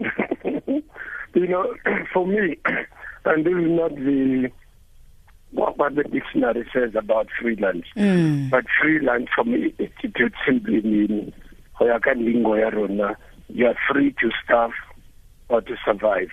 You 1.34 1.48
know, 1.48 1.74
for 2.12 2.26
me, 2.26 2.56
and 3.24 3.44
this 3.44 3.52
is 3.54 3.70
not 3.70 3.94
the 3.96 4.50
what, 5.50 5.78
what 5.78 5.94
the 5.94 6.04
dictionary 6.04 6.64
says 6.72 6.94
about 6.96 7.28
freelance, 7.40 7.86
but 8.50 8.64
freelance 8.80 9.28
for 9.34 9.44
me, 9.44 9.74
it, 9.78 9.92
it 10.02 10.32
simply 10.46 10.80
mean, 10.82 11.32
ho 11.72 11.86
ya 11.86 11.98
ka 11.98 12.10
lingo 12.16 12.54
ya 12.54 12.68
rona, 12.68 13.16
you 13.48 13.66
are 13.66 13.76
free 13.90 14.12
to 14.20 14.30
starve 14.44 14.72
or 15.48 15.60
to 15.60 15.76
survive. 15.84 16.30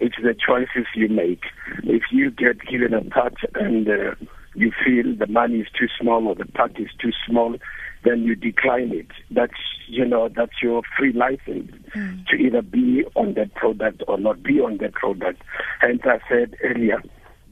It's 0.00 0.16
the 0.22 0.34
choices 0.34 0.86
you 0.94 1.08
make. 1.08 1.44
If 1.82 2.04
you 2.10 2.30
get 2.30 2.60
given 2.66 2.94
a 2.94 3.02
part 3.02 3.34
and 3.54 3.88
uh, 3.88 4.14
you 4.54 4.72
feel 4.84 5.14
the 5.16 5.26
money 5.26 5.60
is 5.60 5.68
too 5.78 5.88
small 6.00 6.26
or 6.28 6.34
the 6.34 6.46
part 6.46 6.78
is 6.78 6.88
too 7.00 7.12
small, 7.26 7.56
then 8.04 8.22
you 8.22 8.34
decline 8.34 8.92
it. 8.92 9.08
That's 9.30 9.52
you 9.88 10.04
know 10.04 10.28
that's 10.34 10.62
your 10.62 10.82
free 10.96 11.12
license 11.12 11.70
mm. 11.94 12.26
to 12.26 12.36
either 12.36 12.62
be 12.62 13.04
on 13.14 13.34
that 13.34 13.54
product 13.54 14.02
or 14.08 14.18
not 14.18 14.42
be 14.42 14.60
on 14.60 14.78
that 14.78 14.94
product. 14.94 15.42
And 15.82 16.00
I 16.04 16.18
said 16.28 16.56
earlier 16.62 17.02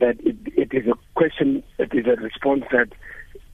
that 0.00 0.16
it, 0.20 0.36
it 0.56 0.72
is 0.72 0.86
a 0.88 0.94
question, 1.14 1.62
it 1.78 1.92
is 1.92 2.06
a 2.06 2.20
response 2.20 2.64
that 2.72 2.88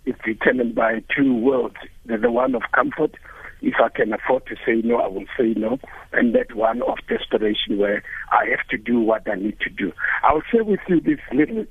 is 0.07 0.14
determined 0.25 0.75
by 0.75 1.02
two 1.14 1.35
worlds. 1.35 1.76
There's 2.07 2.23
the 2.23 2.31
one 2.31 2.55
of 2.55 2.62
comfort. 2.75 3.14
If 3.61 3.75
I 3.83 3.88
can 3.88 4.12
afford 4.12 4.47
to 4.47 4.55
say 4.64 4.81
no, 4.85 4.97
I 4.99 5.09
will 5.09 5.26
say 5.37 5.52
no. 5.57 5.78
And 6.12 6.35
that 6.35 6.55
one 6.55 6.81
of 6.83 6.97
desperation 7.09 7.76
where 7.76 8.02
I 8.31 8.47
have 8.50 8.67
to 8.71 8.78
do 8.78 9.00
what 9.00 9.28
I 9.28 9.35
need 9.35 9.59
to 9.61 9.71
do. 9.71 9.93
I'll 10.23 10.43
share 10.50 10.64
with 10.64 10.81
you 10.88 11.00
this 11.00 11.19
little 11.33 11.67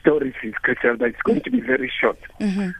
story, 0.00 0.34
Chriselda. 0.64 1.02
It's 1.02 1.22
going 1.22 1.40
to 1.42 1.50
be 1.50 1.60
very 1.60 1.90
short. 2.00 2.18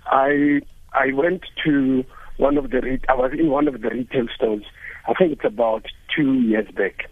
I 0.07 0.61
I 0.93 1.13
went 1.13 1.43
to 1.65 2.05
one 2.39 2.57
of 2.57 2.71
the 2.71 2.81
re- 2.81 3.01
I 3.09 3.15
was 3.15 3.33
in 3.39 3.51
one 3.51 3.69
of 3.69 3.81
the 3.81 3.91
retail 3.91 4.27
stores. 4.35 4.65
I 5.09 5.15
think 5.15 5.33
it's 5.33 5.45
about 5.45 5.87
two 6.15 6.35
years 6.41 6.69
back. 6.75 7.11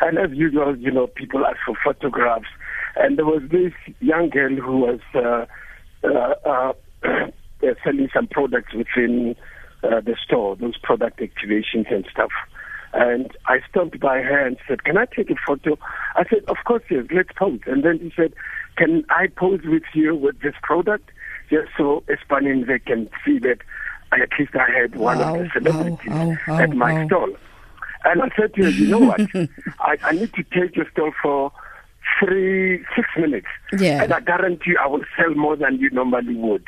And 0.00 0.18
as 0.18 0.30
usual, 0.32 0.76
you 0.76 0.90
know, 0.90 1.06
people 1.06 1.44
ask 1.46 1.58
for 1.64 1.74
photographs. 1.84 2.48
And 2.96 3.16
there 3.18 3.24
was 3.24 3.42
this 3.50 3.72
young 4.00 4.28
girl 4.30 4.54
who 4.54 4.78
was 4.78 5.00
uh, 5.14 5.46
uh, 6.06 6.34
uh, 6.44 6.72
uh, 7.04 7.74
selling 7.84 8.08
some 8.12 8.26
products 8.26 8.74
within 8.74 9.34
uh, 9.82 10.00
the 10.00 10.16
store, 10.24 10.56
those 10.56 10.76
product 10.78 11.20
activations 11.20 11.92
and 11.92 12.04
stuff. 12.10 12.30
And 12.94 13.30
I 13.46 13.60
stopped 13.70 13.98
by 14.00 14.18
her 14.18 14.46
and 14.46 14.58
said, 14.68 14.84
Can 14.84 14.98
I 14.98 15.06
take 15.06 15.30
a 15.30 15.36
photo? 15.46 15.78
I 16.14 16.24
said, 16.28 16.44
Of 16.48 16.58
course, 16.66 16.82
yes, 16.90 17.04
let's 17.14 17.30
pose. 17.36 17.60
And 17.66 17.82
then 17.82 17.98
he 17.98 18.12
said, 18.14 18.34
Can 18.76 19.04
I 19.10 19.26
pose 19.26 19.60
with 19.64 19.82
you 19.94 20.14
with 20.14 20.40
this 20.40 20.54
product? 20.62 21.10
Just 21.50 21.68
so 21.76 22.02
Espanin 22.08 22.66
they 22.66 22.78
can 22.78 23.08
see 23.24 23.38
that 23.40 23.58
I 24.12 24.20
at 24.20 24.30
least 24.38 24.52
I 24.54 24.70
had 24.70 24.96
one 24.96 25.18
Wow, 25.18 25.34
of 25.34 25.40
the 25.42 25.50
celebrities 25.54 26.10
wow, 26.10 26.36
wow, 26.48 26.58
at 26.58 26.70
my 26.70 27.06
stall. 27.06 27.30
And 28.04 28.22
I 28.22 28.28
said 28.36 28.54
to 28.54 28.64
her, 28.64 28.70
you 28.70 28.88
know 28.88 28.98
what? 28.98 29.20
I, 29.80 29.96
I 30.02 30.12
need 30.12 30.32
to 30.34 30.42
take 30.44 30.74
your 30.76 30.86
stall 30.90 31.12
for 31.22 31.52
three, 32.18 32.84
six 32.96 33.08
minutes. 33.16 33.46
Yeah. 33.78 34.02
And 34.02 34.12
I 34.12 34.20
guarantee 34.20 34.70
you 34.70 34.78
I 34.82 34.86
will 34.86 35.04
sell 35.16 35.34
more 35.34 35.56
than 35.56 35.78
you 35.78 35.90
normally 35.90 36.34
would. 36.34 36.66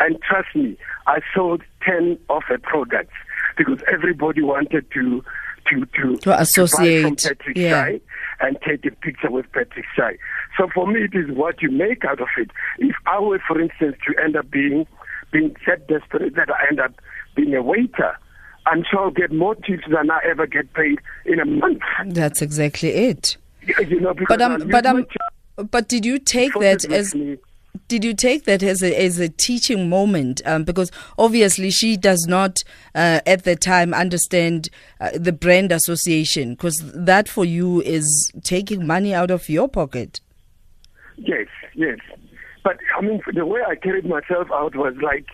And 0.00 0.20
trust 0.22 0.54
me, 0.54 0.76
I 1.06 1.20
sold 1.34 1.62
10 1.84 2.18
of 2.30 2.42
her 2.48 2.58
products 2.58 3.14
because 3.56 3.80
everybody 3.92 4.42
wanted 4.42 4.90
to 4.92 5.24
to 5.70 5.86
to, 5.86 6.16
To 6.18 6.40
associate, 6.40 7.02
buy 7.02 7.08
from 7.08 7.16
Patrick 7.16 7.56
yeah. 7.56 7.70
Shai 7.70 8.00
and 8.40 8.58
take 8.66 8.84
a 8.84 8.90
picture 8.96 9.30
with 9.30 9.50
Patrick 9.52 9.84
Shai. 9.94 10.16
So 10.56 10.68
for 10.74 10.86
me, 10.86 11.00
it 11.04 11.14
is 11.14 11.30
what 11.36 11.62
you 11.62 11.70
make 11.70 12.04
out 12.04 12.20
of 12.20 12.28
it. 12.36 12.50
If 12.78 12.94
I 13.06 13.18
were, 13.20 13.40
for 13.46 13.60
instance, 13.60 13.96
to 14.06 14.22
end 14.22 14.36
up 14.36 14.50
being 14.50 14.86
being 15.30 15.56
that 15.66 15.88
desperate 15.88 16.34
that 16.36 16.50
I 16.50 16.68
end 16.68 16.78
up 16.80 16.92
being 17.34 17.54
a 17.54 17.62
waiter, 17.62 18.16
I'm 18.66 18.84
sure 18.88 19.00
I'll 19.00 19.10
get 19.10 19.32
more 19.32 19.54
tips 19.54 19.84
than 19.90 20.10
I 20.10 20.20
ever 20.28 20.46
get 20.46 20.72
paid 20.74 21.00
in 21.24 21.40
a 21.40 21.44
month. 21.46 21.80
that's 22.08 22.42
exactly 22.42 22.90
it 22.90 23.36
You 23.88 24.00
know, 24.00 24.14
but 24.28 24.42
I'll 24.42 24.58
but 24.66 25.08
ch- 25.08 25.16
but 25.70 25.88
did 25.88 26.04
you 26.04 26.18
take 26.18 26.52
that 26.54 26.84
as 26.84 27.14
me. 27.14 27.38
did 27.88 28.04
you 28.04 28.14
take 28.14 28.44
that 28.44 28.62
as 28.62 28.82
a 28.82 28.94
as 28.94 29.18
a 29.18 29.28
teaching 29.28 29.88
moment? 29.88 30.42
Um, 30.44 30.64
because 30.64 30.90
obviously 31.18 31.70
she 31.70 31.96
does 31.96 32.26
not 32.28 32.62
uh, 32.94 33.20
at 33.26 33.44
the 33.44 33.56
time 33.56 33.94
understand 33.94 34.68
uh, 35.00 35.10
the 35.14 35.32
brand 35.32 35.72
association. 35.72 36.50
Because 36.54 36.78
that 36.94 37.28
for 37.28 37.44
you 37.44 37.80
is 37.82 38.32
taking 38.42 38.86
money 38.86 39.14
out 39.14 39.30
of 39.30 39.48
your 39.48 39.68
pocket. 39.68 40.20
Yes, 41.24 41.46
yes. 41.74 41.98
But 42.64 42.78
I 42.96 43.00
mean, 43.02 43.20
the 43.32 43.46
way 43.46 43.60
I 43.66 43.74
carried 43.76 44.06
myself 44.06 44.48
out 44.52 44.74
was 44.76 44.94
like, 45.02 45.26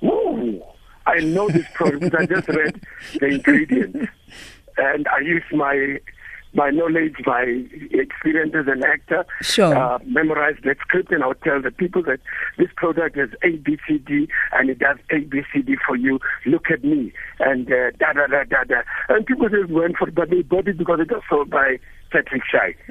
whoa, 0.00 0.74
I 1.06 1.20
know 1.20 1.48
this 1.48 1.66
product 1.74 2.00
because 2.02 2.20
I 2.20 2.26
just 2.26 2.48
read 2.48 2.80
the 3.20 3.26
ingredients. 3.26 4.10
And 4.76 5.06
I 5.08 5.20
used 5.20 5.46
my 5.52 5.98
my 6.54 6.70
knowledge, 6.70 7.16
my 7.26 7.42
experience 7.90 8.54
as 8.54 8.66
an 8.66 8.82
actor, 8.82 9.26
Sure. 9.42 9.74
uh, 9.76 9.98
memorized 10.06 10.62
the 10.64 10.74
script, 10.80 11.12
and 11.12 11.22
I'll 11.22 11.34
tell 11.34 11.60
the 11.60 11.70
people 11.70 12.02
that 12.04 12.20
this 12.56 12.68
product 12.76 13.18
is 13.18 13.28
A, 13.42 13.56
B, 13.56 13.76
C, 13.86 13.98
D, 13.98 14.26
and 14.52 14.70
it 14.70 14.78
does 14.78 14.96
A, 15.10 15.18
B, 15.18 15.42
C, 15.52 15.60
D 15.60 15.76
for 15.86 15.96
you. 15.96 16.18
Look 16.46 16.70
at 16.70 16.82
me, 16.82 17.12
and 17.40 17.70
uh, 17.70 17.90
da 17.98 18.14
da 18.14 18.26
da 18.28 18.44
da 18.44 18.64
da. 18.64 18.82
And 19.10 19.26
people 19.26 19.50
just 19.50 19.68
went 19.70 19.96
for 19.98 20.08
it, 20.08 20.14
but 20.14 20.30
they 20.30 20.40
bought 20.42 20.66
it 20.68 20.78
because 20.78 21.00
it 21.00 21.10
was 21.10 21.22
sold 21.28 21.50
by 21.50 21.78
Patrick 22.10 22.42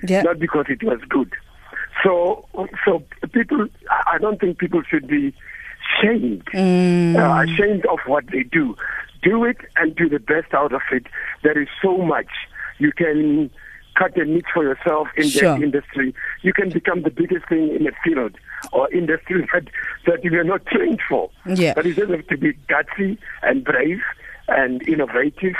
Yeah. 0.07 0.21
not 0.21 0.37
because 0.39 0.65
it 0.69 0.83
was 0.83 0.99
good. 1.09 1.33
So, 2.03 2.45
so 2.85 3.03
people, 3.31 3.67
I 4.07 4.17
don't 4.19 4.39
think 4.39 4.57
people 4.57 4.81
should 4.89 5.07
be 5.07 5.33
shamed, 6.01 6.43
uh, 6.53 7.43
ashamed 7.47 7.85
of 7.85 7.99
what 8.05 8.25
they 8.31 8.43
do. 8.43 8.75
Do 9.23 9.43
it 9.45 9.57
and 9.77 9.95
do 9.95 10.07
the 10.09 10.19
best 10.19 10.53
out 10.53 10.73
of 10.73 10.81
it. 10.91 11.05
There 11.43 11.59
is 11.59 11.67
so 11.81 11.97
much 11.97 12.27
you 12.77 12.91
can 12.91 13.49
cut 13.97 14.15
a 14.17 14.25
niche 14.25 14.45
for 14.53 14.63
yourself 14.63 15.07
in 15.15 15.29
Sure. 15.29 15.57
the 15.57 15.63
industry. 15.63 16.13
You 16.41 16.53
can 16.53 16.69
become 16.69 17.03
the 17.03 17.09
biggest 17.09 17.47
thing 17.47 17.69
in 17.73 17.87
a 17.87 17.91
field 18.03 18.33
or 18.73 18.91
industry 18.93 19.47
that 19.53 19.63
that 20.05 20.23
you 20.23 20.37
are 20.39 20.43
not 20.43 20.65
trained 20.65 21.01
for. 21.07 21.29
Yeah. 21.47 21.73
But 21.73 21.85
it 21.85 21.95
doesn't 21.95 22.13
have 22.13 22.27
to 22.27 22.37
be 22.37 22.53
gutsy 22.69 23.17
and 23.41 23.63
brave 23.63 24.01
and 24.49 24.87
innovative. 24.87 25.55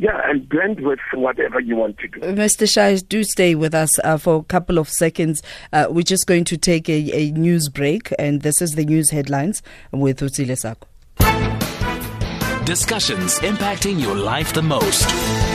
Yeah, 0.00 0.18
and 0.24 0.48
blend 0.48 0.80
with 0.80 0.98
whatever 1.12 1.60
you 1.60 1.76
want 1.76 1.98
to 1.98 2.08
do. 2.08 2.20
Mr. 2.20 2.66
Shai, 2.66 2.96
do 2.96 3.22
stay 3.22 3.54
with 3.54 3.74
us 3.74 3.98
uh, 3.98 4.16
for 4.16 4.36
a 4.36 4.42
couple 4.44 4.78
of 4.78 4.88
seconds. 4.88 5.42
Uh, 5.74 5.88
we're 5.90 6.00
just 6.00 6.26
going 6.26 6.44
to 6.44 6.56
take 6.56 6.88
a, 6.88 7.14
a 7.14 7.30
news 7.32 7.68
break, 7.68 8.10
and 8.18 8.40
this 8.40 8.62
is 8.62 8.76
the 8.76 8.86
news 8.86 9.10
headlines 9.10 9.62
with 9.92 10.20
Utsile 10.20 10.56
Sako. 10.56 10.88
Discussions 12.64 13.40
impacting 13.40 14.00
your 14.00 14.14
life 14.16 14.54
the 14.54 14.62
most. 14.62 15.49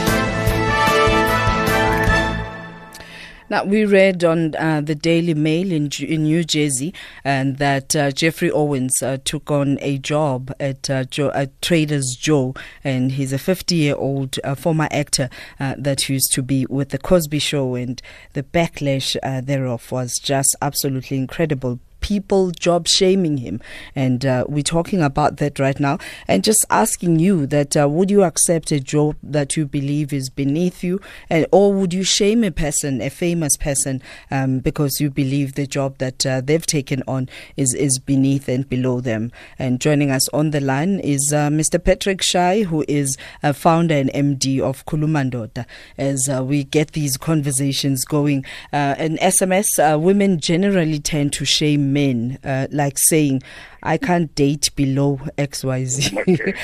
Now, 3.48 3.62
we 3.64 3.84
read 3.84 4.24
on 4.24 4.56
uh, 4.56 4.80
the 4.80 4.96
Daily 4.96 5.32
Mail 5.32 5.70
in, 5.70 5.88
in 6.00 6.24
New 6.24 6.42
Jersey 6.42 6.92
and 7.22 7.58
that 7.58 7.94
uh, 7.94 8.10
Geoffrey 8.10 8.50
Owens 8.50 9.00
uh, 9.00 9.18
took 9.24 9.52
on 9.52 9.78
a 9.80 9.98
job 9.98 10.52
at, 10.58 10.90
uh, 10.90 11.04
Joe, 11.04 11.30
at 11.30 11.62
Trader's 11.62 12.16
Joe, 12.18 12.54
and 12.82 13.12
he's 13.12 13.32
a 13.32 13.38
50 13.38 13.76
year 13.76 13.94
old 13.94 14.40
uh, 14.42 14.56
former 14.56 14.88
actor 14.90 15.30
uh, 15.60 15.76
that 15.78 16.08
used 16.08 16.32
to 16.32 16.42
be 16.42 16.66
with 16.68 16.88
The 16.88 16.98
Cosby 16.98 17.38
Show, 17.38 17.76
and 17.76 18.02
the 18.32 18.42
backlash 18.42 19.16
thereof 19.46 19.92
was 19.92 20.18
just 20.18 20.56
absolutely 20.60 21.16
incredible 21.16 21.78
people 22.06 22.52
job 22.52 22.86
shaming 22.86 23.38
him. 23.38 23.60
And 23.96 24.24
uh, 24.24 24.44
we're 24.46 24.62
talking 24.62 25.02
about 25.02 25.38
that 25.38 25.58
right 25.58 25.80
now. 25.80 25.98
And 26.28 26.44
just 26.44 26.64
asking 26.70 27.18
you 27.18 27.46
that 27.46 27.76
uh, 27.76 27.88
would 27.88 28.12
you 28.12 28.22
accept 28.22 28.70
a 28.70 28.78
job 28.78 29.16
that 29.24 29.56
you 29.56 29.66
believe 29.66 30.12
is 30.12 30.30
beneath 30.30 30.84
you? 30.84 31.00
And, 31.28 31.46
or 31.50 31.72
would 31.72 31.92
you 31.92 32.04
shame 32.04 32.44
a 32.44 32.52
person, 32.52 33.00
a 33.00 33.10
famous 33.10 33.56
person, 33.56 34.00
um, 34.30 34.60
because 34.60 35.00
you 35.00 35.10
believe 35.10 35.54
the 35.54 35.66
job 35.66 35.98
that 35.98 36.24
uh, 36.24 36.40
they've 36.40 36.64
taken 36.64 37.02
on 37.08 37.28
is, 37.56 37.74
is 37.74 37.98
beneath 37.98 38.48
and 38.48 38.68
below 38.68 39.00
them? 39.00 39.32
And 39.58 39.80
joining 39.80 40.12
us 40.12 40.28
on 40.28 40.52
the 40.52 40.60
line 40.60 41.00
is 41.00 41.32
uh, 41.32 41.48
Mr. 41.48 41.82
Patrick 41.82 42.22
Shai, 42.22 42.62
who 42.62 42.84
is 42.86 43.18
a 43.42 43.52
founder 43.52 43.96
and 43.96 44.10
MD 44.10 44.60
of 44.60 44.86
Khuluma 44.86 45.28
Ndoda. 45.28 45.66
As 45.98 46.28
uh, 46.28 46.44
we 46.44 46.62
get 46.62 46.92
these 46.92 47.16
conversations 47.16 48.04
going, 48.04 48.44
uh, 48.72 48.94
an 48.96 49.16
SMS, 49.16 50.00
women 50.00 50.38
generally 50.38 51.00
tend 51.00 51.32
to 51.32 51.44
shame 51.44 51.95
men, 51.96 52.38
uh, 52.44 52.66
like 52.70 52.98
saying, 52.98 53.42
I 53.82 53.96
can't 53.96 54.34
date 54.34 54.68
below 54.76 55.18
XYZ. 55.38 56.14
Okay. 56.28 56.54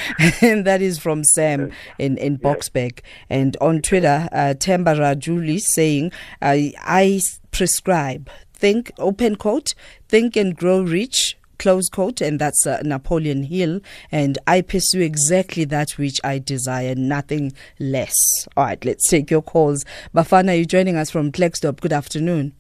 and 0.43 0.67
that 0.67 0.83
is 0.83 0.99
from 0.99 1.25
Sam 1.25 1.73
in, 1.99 2.19
in 2.19 2.37
Boksburg. 2.37 3.01
And 3.31 3.57
on 3.61 3.81
Twitter, 3.81 4.29
uh, 4.31 4.55
Tembara 4.59 5.19
Julie 5.19 5.59
saying, 5.59 6.13
I, 6.43 6.75
I 6.79 7.23
prescribe, 7.51 8.29
think, 8.53 8.93
open 8.99 9.37
quote, 9.37 9.75
think 10.09 10.37
and 10.37 10.55
grow 10.55 10.83
rich, 10.83 11.39
close 11.59 11.89
quote, 11.89 12.21
and 12.21 12.39
that's 12.39 12.67
uh, 12.67 12.83
Napoleon 12.85 13.45
Hill. 13.45 13.81
And 14.11 14.37
I 14.47 14.61
pursue 14.61 15.01
exactly 15.01 15.65
that 15.67 15.93
which 15.93 16.21
I 16.23 16.41
desire, 16.41 16.95
nothing 16.95 17.53
less. 17.79 18.17
All 18.55 18.65
right, 18.65 18.85
let's 18.85 19.09
take 19.09 19.31
your 19.31 19.43
calls. 19.43 19.87
Bafana, 20.15 20.57
you're 20.57 20.67
joining 20.67 20.97
us 20.97 21.11
from 21.11 21.33
Klerksdorp. 21.33 21.81
Good 21.81 21.95
afternoon. 21.95 22.53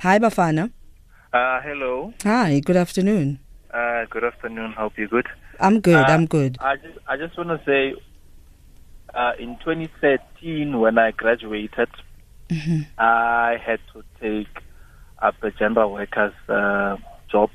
Hi, 0.00 0.20
Bafana. 0.20 0.70
Uh, 1.32 1.60
hello. 1.60 2.14
Hi, 2.22 2.60
good 2.60 2.76
afternoon. 2.76 3.40
Uh, 3.74 4.04
good 4.08 4.22
afternoon. 4.22 4.72
Hope 4.74 4.92
you're 4.96 5.08
good. 5.08 5.26
I'm 5.58 5.80
good. 5.80 5.96
Uh, 5.96 6.04
I'm 6.04 6.26
good. 6.26 6.56
I 6.60 6.76
just, 6.76 6.98
I 7.08 7.16
just 7.16 7.36
want 7.36 7.48
to 7.48 7.60
say, 7.66 8.00
uh, 9.12 9.32
in 9.40 9.56
2013, 9.56 10.78
when 10.78 10.98
I 10.98 11.10
graduated, 11.10 11.88
mm-hmm. 12.48 12.82
I 12.96 13.56
had 13.60 13.80
to 13.92 14.04
take 14.20 14.62
up 15.20 15.34
a 15.42 15.50
gender 15.50 15.88
workers 15.88 16.32
uh, 16.48 16.96
job 17.28 17.50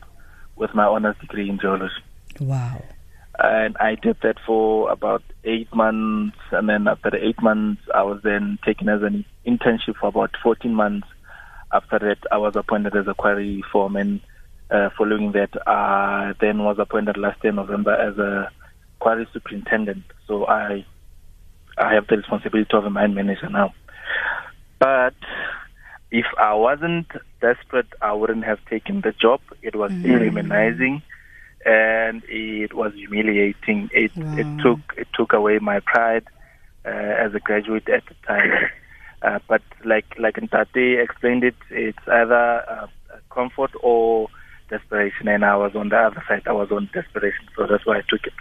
with 0.58 0.76
my 0.76 0.84
honors 0.84 1.16
degree 1.22 1.50
in 1.50 1.60
geology. 1.60 1.94
Wow. 2.42 2.84
And 3.40 3.78
I 3.78 3.96
did 3.96 4.18
that 4.22 4.36
for 4.46 4.92
about 4.92 5.24
eight 5.46 5.74
months, 5.74 6.38
and 6.52 6.68
then 6.68 6.90
after 6.90 7.10
the 7.10 7.26
eight 7.26 7.42
months, 7.42 7.84
I 7.96 8.04
was 8.04 8.20
then 8.22 8.60
taken 8.66 8.90
as 8.90 9.02
an 9.02 9.24
internship 9.48 9.96
for 9.96 10.08
about 10.08 10.32
14 10.44 10.74
months 10.74 11.08
after 11.74 12.00
that, 12.00 12.20
I 12.32 12.38
was 12.38 12.56
appointed 12.56 12.96
as 12.96 13.08
a 13.08 13.14
quarry 13.14 13.64
foreman. 13.72 14.22
Uh, 14.70 14.90
following 14.98 15.34
that, 15.34 15.50
I 15.68 16.34
then 16.40 16.64
was 16.64 16.78
appointed 16.80 17.18
last 17.18 17.44
year 17.44 17.54
November 17.54 17.94
as 17.94 18.18
a 18.18 18.50
quarry 19.00 19.28
superintendent. 19.34 20.04
So 20.28 20.46
I, 20.46 20.86
I 21.78 21.94
have 21.94 22.08
the 22.08 22.18
responsibility 22.18 22.70
of 22.74 22.86
a 22.86 22.90
mine 22.90 23.14
manager 23.14 23.50
now. 23.50 23.74
But 24.80 25.16
if 26.12 26.26
I 26.40 26.54
wasn't 26.54 27.08
desperate, 27.42 27.88
I 28.02 28.14
wouldn't 28.14 28.46
have 28.46 28.64
taken 28.66 29.02
the 29.02 29.12
job. 29.12 29.42
It 29.62 29.76
was 29.76 29.92
mm. 29.92 30.04
dehumanizing 30.04 31.02
and 31.66 32.24
it 32.28 32.74
was 32.74 32.94
humiliating. 32.94 33.90
It, 33.94 34.16
wow. 34.16 34.38
it 34.38 34.62
took 34.62 34.80
it 34.98 35.08
took 35.14 35.34
away 35.34 35.60
my 35.60 35.80
pride 35.80 36.26
uh, 36.86 36.90
as 36.90 37.34
a 37.34 37.40
graduate 37.40 37.90
at 37.90 38.04
the 38.06 38.16
time. 38.28 38.52
Uh, 39.24 39.40
but 39.48 39.62
like 39.86 40.06
like 40.20 40.36
Ntate 40.36 41.02
explained 41.02 41.44
it, 41.44 41.56
it's 41.70 42.08
either 42.08 42.64
uh, 42.70 42.88
comfort 43.30 43.72
or 43.82 44.28
desperation, 44.70 45.28
and 45.28 45.46
I 45.46 45.56
was 45.56 45.76
on 45.76 45.90
the 45.90 45.98
other 45.98 46.24
side. 46.28 46.44
I 46.46 46.52
was 46.52 46.72
on 46.72 46.90
desperation, 46.94 47.48
so 47.56 47.66
that's 47.68 47.86
why 47.86 48.00
I 48.00 48.02
took 48.10 48.26
it. 48.26 48.34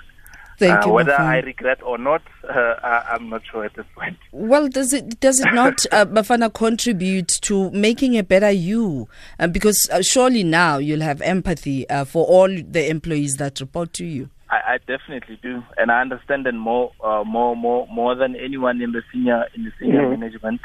Thank 0.59 0.85
uh, 0.85 0.87
you, 0.87 0.93
whether 0.93 1.19
I 1.19 1.41
regret 1.41 1.83
or 1.83 1.99
not, 1.99 2.23
uh, 2.49 2.75
I, 2.83 3.17
am 3.17 3.31
not 3.31 3.43
sure 3.51 3.65
at 3.65 3.75
this 3.75 3.87
point. 3.95 4.17
Well, 4.33 4.69
does 4.69 4.93
it 4.93 5.19
does 5.21 5.41
it 5.41 5.53
not, 5.53 5.85
uh, 5.93 6.05
Bafana, 6.07 6.53
contribute 6.53 7.29
to 7.43 7.71
making 7.71 8.17
a 8.19 8.23
better 8.23 8.51
you? 8.51 9.09
Uh, 9.39 9.47
because 9.47 9.89
uh, 9.91 10.03
surely 10.03 10.45
now 10.45 10.79
you'll 10.79 11.01
have 11.01 11.21
empathy 11.23 11.89
uh, 11.89 12.05
for 12.05 12.25
all 12.27 12.49
the 12.49 12.89
employees 12.89 13.37
that 13.39 13.61
report 13.61 13.93
to 13.95 14.05
you. 14.05 14.31
I, 14.51 14.75
I 14.75 14.79
definitely 14.87 15.39
do, 15.43 15.63
and 15.79 15.91
I 15.91 16.01
understand 16.01 16.47
them 16.47 16.59
more, 16.59 16.93
uh, 17.03 17.25
more, 17.25 17.57
more, 17.57 17.89
more 17.89 18.15
than 18.15 18.37
anyone 18.37 18.83
in 18.83 18.93
the 18.93 19.03
senior 19.13 19.47
in 19.55 19.65
the 19.65 19.73
senior 19.81 20.03
mm-hmm. 20.03 20.21
management. 20.21 20.61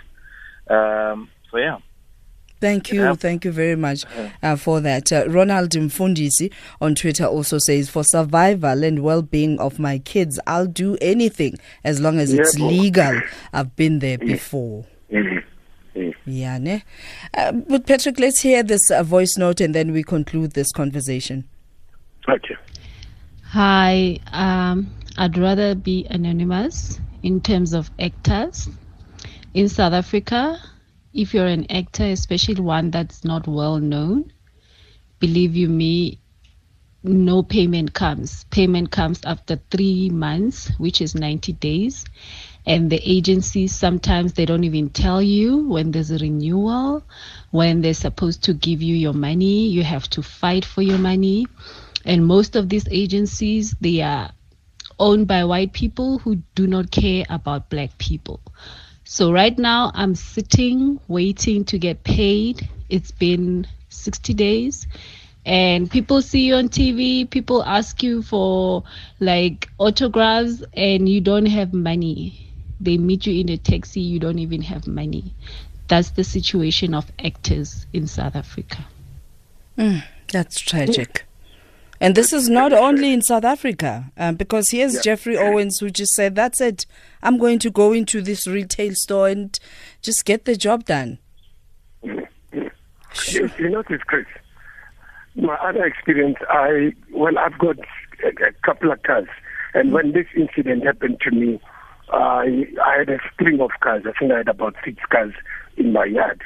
Um, 0.69 1.29
so 1.51 1.57
yeah. 1.57 1.77
Thank 2.59 2.91
you. 2.91 3.01
Yeah. 3.01 3.13
Thank 3.13 3.45
you 3.45 3.51
very 3.51 3.75
much 3.75 4.03
uh, 4.41 4.55
for 4.55 4.81
that. 4.81 5.11
Uh, 5.11 5.25
Ronald 5.27 5.71
Mfundisi 5.71 6.51
on 6.81 6.95
Twitter 6.95 7.25
also 7.25 7.59
says, 7.59 7.89
For 7.89 8.03
survival 8.03 8.83
and 8.83 9.03
well 9.03 9.21
being 9.21 9.59
of 9.59 9.77
my 9.77 9.99
kids, 9.99 10.39
I'll 10.47 10.65
do 10.65 10.97
anything 10.99 11.57
as 11.83 12.01
long 12.01 12.19
as 12.19 12.33
it's 12.33 12.57
legal. 12.57 13.21
I've 13.53 13.75
been 13.75 13.99
there 13.99 14.17
before. 14.17 14.85
Mm-hmm. 15.11 15.37
Yeah, 16.25 16.57
ne? 16.57 16.83
Uh, 17.35 17.51
but 17.53 17.85
Patrick, 17.85 18.19
let's 18.19 18.41
hear 18.41 18.63
this 18.63 18.91
uh, 18.91 19.03
voice 19.03 19.37
note 19.37 19.61
and 19.61 19.73
then 19.73 19.91
we 19.91 20.03
conclude 20.03 20.51
this 20.51 20.71
conversation. 20.71 21.47
Okay. 22.27 22.55
Hi, 23.43 24.19
um, 24.33 24.91
I'd 25.17 25.37
rather 25.37 25.73
be 25.73 26.05
anonymous 26.09 26.99
in 27.23 27.39
terms 27.39 27.73
of 27.73 27.89
actors. 27.99 28.67
In 29.57 29.69
South 29.69 29.93
Africa, 29.93 30.61
if 31.15 31.33
you're 31.33 31.47
an 31.47 31.65
actor, 31.71 32.05
especially 32.05 32.61
one 32.61 32.91
that's 32.91 33.23
not 33.23 33.47
well 33.47 33.79
known, 33.79 34.31
believe 35.17 35.55
you 35.55 35.67
me, 35.67 36.19
no 37.01 37.41
payment 37.41 37.91
comes. 37.91 38.43
Payment 38.51 38.91
comes 38.91 39.19
after 39.25 39.59
three 39.71 40.11
months, 40.11 40.69
which 40.77 41.01
is 41.01 41.15
90 41.15 41.53
days. 41.53 42.05
And 42.67 42.91
the 42.91 43.01
agencies 43.03 43.73
sometimes 43.73 44.33
they 44.33 44.45
don't 44.45 44.63
even 44.63 44.91
tell 44.91 45.23
you 45.23 45.67
when 45.67 45.89
there's 45.89 46.11
a 46.11 46.19
renewal, 46.19 47.03
when 47.49 47.81
they're 47.81 47.95
supposed 47.95 48.43
to 48.43 48.53
give 48.53 48.83
you 48.83 48.95
your 48.95 49.13
money. 49.13 49.69
You 49.69 49.81
have 49.81 50.07
to 50.11 50.21
fight 50.21 50.65
for 50.65 50.83
your 50.83 50.99
money 50.99 51.47
and 52.05 52.27
most 52.27 52.55
of 52.55 52.69
these 52.69 52.87
agencies, 52.91 53.75
they 53.81 54.01
are 54.01 54.29
owned 54.99 55.27
by 55.27 55.43
white 55.45 55.73
people 55.73 56.19
who 56.19 56.35
do 56.53 56.67
not 56.67 56.91
care 56.91 57.25
about 57.27 57.71
black 57.71 57.97
people. 57.97 58.39
So 59.09 59.31
right 59.31 59.57
now 59.57 59.89
I'm 59.93 60.15
sitting 60.15 60.99
waiting 61.07 61.63
to 61.65 61.79
get 61.79 62.03
paid. 62.03 62.67
It's 62.89 63.09
been 63.11 63.65
60 63.87 64.33
days 64.33 64.85
and 65.45 65.89
people 65.89 66.21
see 66.21 66.41
you 66.41 66.55
on 66.55 66.67
TV, 66.67 67.27
people 67.27 67.63
ask 67.63 68.03
you 68.03 68.21
for 68.21 68.83
like 69.21 69.69
autographs 69.77 70.61
and 70.73 71.07
you 71.07 71.21
don't 71.21 71.45
have 71.45 71.73
money. 71.73 72.51
They 72.81 72.97
meet 72.97 73.25
you 73.25 73.39
in 73.39 73.47
a 73.47 73.57
taxi, 73.57 74.01
you 74.01 74.19
don't 74.19 74.39
even 74.39 74.61
have 74.63 74.87
money. 74.87 75.33
That's 75.87 76.09
the 76.09 76.25
situation 76.25 76.93
of 76.93 77.09
actors 77.23 77.85
in 77.93 78.07
South 78.07 78.35
Africa. 78.35 78.85
Mm, 79.77 80.03
that's 80.27 80.59
tragic. 80.59 81.26
And 81.99 82.13
this 82.15 82.31
is 82.31 82.47
not 82.47 82.73
only 82.73 83.11
in 83.11 83.21
South 83.21 83.43
Africa, 83.43 84.11
um, 84.17 84.35
because 84.35 84.69
here's 84.69 84.95
yeah. 84.95 85.01
Geoffrey 85.01 85.37
Owens 85.37 85.79
who 85.79 85.89
just 85.89 86.13
said, 86.13 86.35
That's 86.35 86.61
it. 86.61 86.85
I'm 87.23 87.37
going 87.37 87.59
to 87.59 87.71
go 87.71 87.91
into 87.91 88.21
this 88.21 88.45
retail 88.45 88.93
store 88.93 89.29
and 89.29 89.57
just 90.01 90.25
get 90.25 90.45
the 90.45 90.55
job 90.55 90.85
done. 90.85 91.17
Sure. 93.13 93.49
You, 93.57 93.69
notice, 93.69 94.01
Chris, 94.05 94.25
my 95.35 95.55
other 95.55 95.85
experience, 95.85 96.37
I, 96.49 96.93
well, 97.11 97.37
I've 97.39 97.57
got 97.57 97.77
a, 98.23 98.27
a 98.27 98.51
couple 98.63 98.91
of 98.91 99.01
cars. 99.03 99.27
And 99.73 99.91
when 99.91 100.11
this 100.11 100.27
incident 100.35 100.85
happened 100.85 101.19
to 101.21 101.31
me, 101.31 101.59
I, 102.09 102.67
I 102.83 102.99
had 102.99 103.09
a 103.09 103.19
string 103.33 103.59
of 103.59 103.71
cars. 103.81 104.03
I 104.05 104.17
think 104.17 104.31
I 104.31 104.37
had 104.37 104.47
about 104.47 104.75
six 104.85 104.97
cars 105.09 105.33
in 105.77 105.93
my 105.93 106.05
yard. 106.05 106.41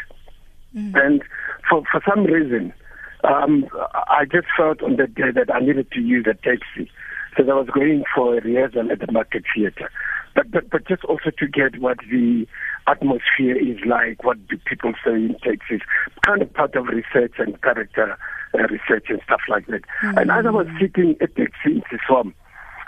Mm. 0.75 0.93
And 0.95 1.23
for, 1.69 1.83
for 1.91 2.01
some 2.07 2.23
reason, 2.23 2.73
um, 3.23 3.67
I 3.93 4.25
just 4.25 4.47
felt 4.57 4.81
on 4.81 4.97
that 4.97 5.15
day 5.15 5.31
that 5.33 5.53
I 5.53 5.59
needed 5.59 5.91
to 5.91 6.01
use 6.01 6.25
a 6.29 6.33
taxi. 6.33 6.91
So 7.37 7.49
I 7.49 7.53
was 7.53 7.69
going 7.73 8.03
for 8.13 8.37
a 8.37 8.41
rehearsal 8.41 8.91
at 8.91 8.99
the 8.99 9.11
Market 9.11 9.43
Theatre. 9.55 9.89
But, 10.35 10.51
but, 10.51 10.69
but 10.69 10.87
just 10.87 11.03
also 11.05 11.29
to 11.39 11.47
get 11.47 11.79
what 11.79 11.97
the 12.09 12.47
atmosphere 12.87 13.57
is 13.57 13.77
like, 13.85 14.23
what 14.23 14.45
do 14.47 14.57
people 14.65 14.93
say 15.03 15.13
in 15.13 15.35
taxis, 15.43 15.81
kind 16.25 16.41
of 16.41 16.53
part 16.53 16.75
of 16.75 16.87
research 16.87 17.33
and 17.37 17.61
character 17.61 18.17
uh, 18.53 18.57
research 18.69 19.05
and 19.09 19.21
stuff 19.25 19.41
like 19.49 19.67
that. 19.67 19.81
Mm-hmm. 20.03 20.17
And 20.17 20.31
as 20.31 20.45
I 20.45 20.49
was 20.49 20.67
sitting 20.79 21.15
at 21.21 21.35
taxi 21.35 21.53
in 21.65 21.83
Siswam, 21.91 22.33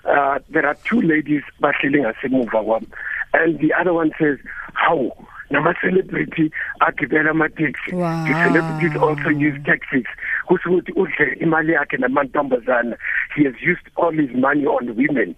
uh, 0.05 0.39
there 0.49 0.65
are 0.65 0.75
two 0.83 1.01
ladies 1.01 1.43
battling 1.59 2.05
a 2.05 2.13
one, 2.61 2.87
and 3.33 3.59
the 3.59 3.73
other 3.73 3.93
one 3.93 4.11
says, 4.19 4.37
hawu 4.75 5.11
nama-celebrity 5.53 6.51
agibela 6.81 7.29
amateksi 7.31 7.95
Wow. 7.95 8.25
the 8.27 8.33
celebrities 8.43 8.95
also 9.05 9.29
use 9.29 9.57
taxis. 9.65 10.07
Kusho 10.47 10.69
ukuthi 10.69 10.91
udle 10.91 11.37
imali 11.39 11.73
yakhe 11.73 11.97
namantombazana. 11.97 12.97
He 13.35 13.43
has 13.45 13.55
used 13.61 13.87
all 13.95 14.11
his 14.11 14.31
money 14.35 14.65
on 14.65 14.95
women. 14.95 15.35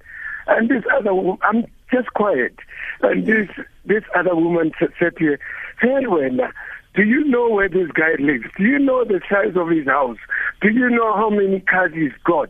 And 0.48 0.70
this 0.70 0.84
other 0.96 1.14
i'm 1.48 1.66
just 1.92 2.10
quiet. 2.14 2.56
And 3.02 3.26
this 3.26 3.50
this 3.86 4.04
other 4.16 4.36
woman 4.36 4.72
said 4.80 5.14
here 5.18 5.40
hey 5.82 6.06
wena 6.08 6.52
do 6.96 7.04
you 7.04 7.26
know 7.26 7.50
where 7.50 7.68
this 7.68 7.92
guy 7.92 8.16
lives? 8.20 8.46
Do 8.58 8.64
you 8.64 8.80
know 8.80 9.04
the 9.04 9.20
size 9.30 9.56
of 9.58 9.70
his 9.70 9.86
house? 9.86 10.18
Do 10.62 10.70
you 10.70 10.90
know 10.90 11.14
how 11.14 11.30
many 11.30 11.60
cars 11.60 11.92
he's 11.94 12.14
got? 12.24 12.50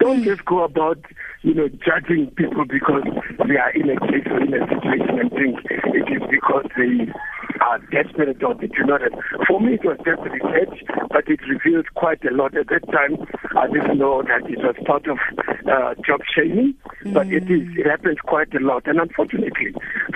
Don't 0.00 0.18
hmm. 0.18 0.24
just 0.24 0.44
go 0.46 0.64
about, 0.64 0.98
you 1.42 1.54
know, 1.54 1.68
judging 1.68 2.30
people 2.36 2.64
because 2.64 3.02
they 3.48 3.56
are 3.56 3.70
in 3.74 3.90
a 3.90 3.98
case 4.00 4.26
or 4.26 4.40
in 4.40 4.54
a 4.54 4.62
situation 4.68 5.18
and 5.18 5.30
think 5.30 5.58
it 5.68 6.06
is 6.08 6.22
because 6.30 6.66
they 6.76 7.10
are 7.60 7.78
desperate 7.90 8.42
or 8.42 8.54
they 8.54 8.68
do 8.68 8.84
not 8.84 9.00
have. 9.00 9.12
For 9.48 9.60
me, 9.60 9.74
it 9.74 9.84
was 9.84 9.98
desperate 10.04 10.42
edge, 10.54 10.84
but 11.10 11.28
it 11.28 11.40
revealed 11.48 11.92
quite 11.94 12.24
a 12.24 12.30
lot. 12.34 12.56
At 12.56 12.68
that 12.68 12.86
time, 12.92 13.26
I 13.56 13.66
didn't 13.66 13.98
know 13.98 14.22
that 14.22 14.48
it 14.48 14.58
was 14.58 14.76
part 14.86 15.06
of 15.06 15.18
uh, 15.66 15.94
job 16.06 16.20
shaming, 16.34 16.74
but 17.12 17.26
it 17.26 17.50
is. 17.50 17.68
It 17.76 17.86
happens 17.86 18.18
quite 18.22 18.54
a 18.54 18.60
lot. 18.60 18.86
And 18.86 19.00
unfortunately, 19.00 19.74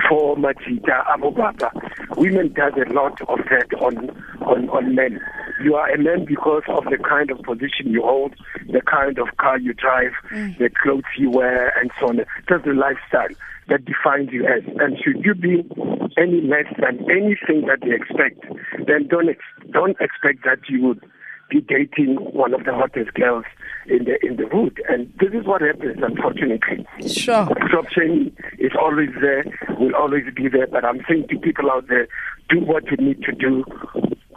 for 0.08 0.36
Majida 0.36 1.04
Abubaba, 1.06 1.70
women 2.16 2.52
does 2.52 2.72
a 2.74 2.92
lot 2.92 3.20
of 3.28 3.38
that 3.50 3.74
on, 3.80 4.10
on, 4.42 4.68
on 4.70 4.94
men. 4.94 5.20
You 5.62 5.75
are 5.75 5.90
a 5.90 5.99
man 5.99 6.25
because 6.25 6.62
of 6.69 6.85
the 6.85 6.99
kind 6.99 7.31
of 7.31 7.38
position 7.42 7.87
you 7.87 8.03
hold, 8.03 8.35
the 8.66 8.81
kind 8.83 9.19
of 9.19 9.29
car 9.38 9.59
you 9.59 9.73
drive, 9.75 10.12
mm. 10.31 10.57
the 10.59 10.71
clothes 10.83 11.05
you 11.19 11.31
wear, 11.31 11.73
and 11.79 11.90
so 11.99 12.09
on. 12.09 12.19
Just 12.49 12.64
the 12.64 12.73
lifestyle 12.73 13.29
that 13.69 13.85
defines 13.85 14.31
you 14.33 14.47
as. 14.47 14.62
And 14.79 14.99
should 15.03 15.25
you 15.25 15.35
be 15.35 15.69
any 16.16 16.40
less 16.40 16.66
than 16.81 16.99
anything 17.11 17.66
that 17.66 17.81
they 17.83 17.95
expect, 17.95 18.45
then 18.87 19.09
don't 19.09 19.29
ex- 19.29 19.71
don't 19.71 19.97
expect 20.01 20.45
that 20.45 20.59
you 20.69 20.83
would 20.83 21.01
be 21.49 21.61
dating 21.61 22.16
one 22.16 22.53
of 22.55 22.64
the 22.64 22.75
hottest 22.75 23.14
girls 23.14 23.45
in 23.87 24.05
the 24.05 24.19
in 24.27 24.37
the 24.37 24.47
hood. 24.47 24.81
And 24.88 25.12
this 25.21 25.33
is 25.33 25.47
what 25.47 25.62
happens, 25.62 25.99
unfortunately. 26.03 26.87
Sure. 27.07 27.49
Shaming 27.92 28.37
is 28.59 28.73
always 28.81 29.11
there, 29.21 29.45
will 29.79 29.95
always 29.95 30.25
be 30.35 30.49
there. 30.49 30.66
But 30.66 30.85
I'm 30.85 31.01
saying 31.09 31.27
to 31.31 31.38
people 31.38 31.71
out 31.71 31.88
there, 31.88 32.09
do 32.49 32.61
what 32.61 32.85
you 32.90 32.97
need 32.97 33.23
to 33.23 33.33
do. 33.33 33.64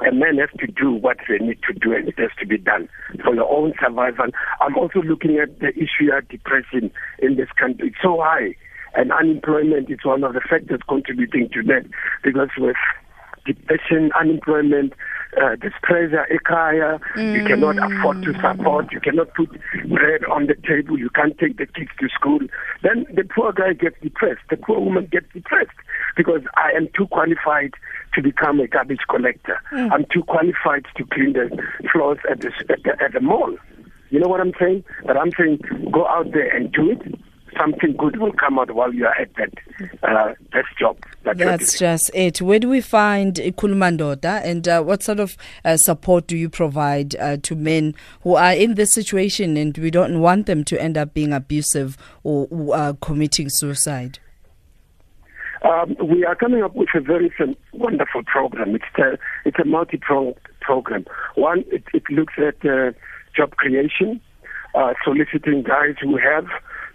A 0.09 0.11
man 0.11 0.39
has 0.39 0.49
to 0.59 0.65
do 0.65 0.91
what 0.91 1.17
they 1.27 1.37
need 1.37 1.59
to 1.67 1.73
do, 1.73 1.93
and 1.93 2.07
it 2.07 2.17
has 2.17 2.31
to 2.39 2.47
be 2.47 2.57
done 2.57 2.89
for 3.23 3.35
your 3.35 3.47
own 3.47 3.73
survival. 3.79 4.25
I'm 4.59 4.75
also 4.75 5.03
looking 5.03 5.37
at 5.37 5.59
the 5.59 5.69
issue 5.77 6.11
of 6.11 6.27
depression 6.29 6.89
in 7.19 7.35
this 7.35 7.49
country. 7.59 7.89
It's 7.89 7.97
so 8.01 8.19
high, 8.19 8.55
and 8.95 9.11
unemployment 9.11 9.91
is 9.91 9.99
one 10.03 10.23
of 10.23 10.33
the 10.33 10.41
factors 10.41 10.79
contributing 10.89 11.49
to 11.53 11.61
that. 11.63 11.85
Because 12.23 12.49
with 12.57 12.75
depression, 13.45 14.09
unemployment, 14.19 14.93
uh, 15.37 15.55
this 15.61 15.73
pressure, 15.83 16.25
ekaya, 16.31 16.99
you 17.15 17.45
cannot 17.45 17.77
afford 17.77 18.21
to 18.23 18.33
support, 18.41 18.91
you 18.91 18.99
cannot 18.99 19.33
put 19.35 19.49
bread 19.87 20.23
on 20.25 20.47
the 20.47 20.55
table, 20.67 20.97
you 20.97 21.09
can't 21.09 21.37
take 21.37 21.57
the 21.57 21.65
kids 21.67 21.91
to 21.99 22.09
school. 22.09 22.39
Then 22.81 23.05
the 23.13 23.23
poor 23.23 23.51
guy 23.53 23.73
gets 23.73 23.95
depressed, 24.01 24.41
the 24.49 24.57
poor 24.57 24.79
woman 24.79 25.07
gets 25.11 25.27
depressed 25.33 25.77
because 26.15 26.41
I 26.55 26.71
am 26.75 26.87
too 26.97 27.07
qualified 27.07 27.73
to 28.15 28.21
become 28.21 28.59
a 28.59 28.67
garbage 28.67 29.01
collector. 29.09 29.59
I'm 29.91 30.05
too 30.11 30.23
qualified 30.23 30.85
to 30.97 31.05
clean 31.05 31.33
the 31.33 31.49
floors 31.91 32.17
at 32.29 32.41
the, 32.41 32.51
at 32.69 32.83
the, 32.83 33.03
at 33.03 33.13
the 33.13 33.19
mall. 33.19 33.55
You 34.09 34.19
know 34.19 34.27
what 34.27 34.41
I'm 34.41 34.53
saying? 34.59 34.83
But 35.05 35.17
I'm 35.17 35.31
saying 35.37 35.59
go 35.91 36.07
out 36.07 36.31
there 36.31 36.49
and 36.55 36.71
do 36.71 36.91
it. 36.91 37.01
Something 37.57 37.95
good 37.97 38.17
will 38.17 38.33
come 38.33 38.59
out 38.59 38.71
while 38.71 38.93
you 38.93 39.05
are 39.05 39.15
at 39.19 39.33
that 39.35 39.53
uh, 40.03 40.33
that 40.53 40.65
job. 40.79 40.97
That 41.23 41.37
That's 41.37 41.79
just 41.79 42.11
it. 42.13 42.41
Where 42.41 42.59
do 42.59 42.69
we 42.69 42.81
find 42.81 43.35
Khulumandoda 43.35 44.41
and 44.43 44.67
uh, 44.67 44.81
what 44.81 45.03
sort 45.03 45.19
of 45.19 45.37
uh, 45.65 45.77
support 45.77 46.27
do 46.27 46.37
you 46.37 46.49
provide 46.49 47.15
uh, 47.15 47.37
to 47.37 47.55
men 47.55 47.95
who 48.21 48.35
are 48.35 48.53
in 48.53 48.75
this 48.75 48.93
situation 48.93 49.57
and 49.57 49.77
we 49.77 49.91
don't 49.91 50.19
want 50.19 50.45
them 50.45 50.63
to 50.65 50.81
end 50.81 50.97
up 50.97 51.13
being 51.13 51.33
abusive 51.33 51.97
or 52.23 52.47
uh, 52.75 52.93
committing 53.01 53.49
suicide? 53.49 54.19
Um, 55.61 55.95
we 56.01 56.23
are 56.25 56.35
coming 56.35 56.63
up 56.63 56.75
with 56.75 56.89
a 56.95 57.01
very 57.01 57.33
wonderful 57.73 58.23
program. 58.23 58.75
It's 58.75 58.85
a, 58.97 59.17
it's 59.43 59.59
a 59.59 59.65
multi-pronged 59.65 60.35
program. 60.61 61.05
One, 61.35 61.65
it, 61.67 61.83
it 61.93 62.03
looks 62.09 62.33
at 62.37 62.65
uh, 62.65 62.91
job 63.35 63.55
creation, 63.57 64.21
uh, 64.73 64.93
soliciting 65.03 65.63
guys 65.63 65.95
who 66.01 66.17
have 66.17 66.45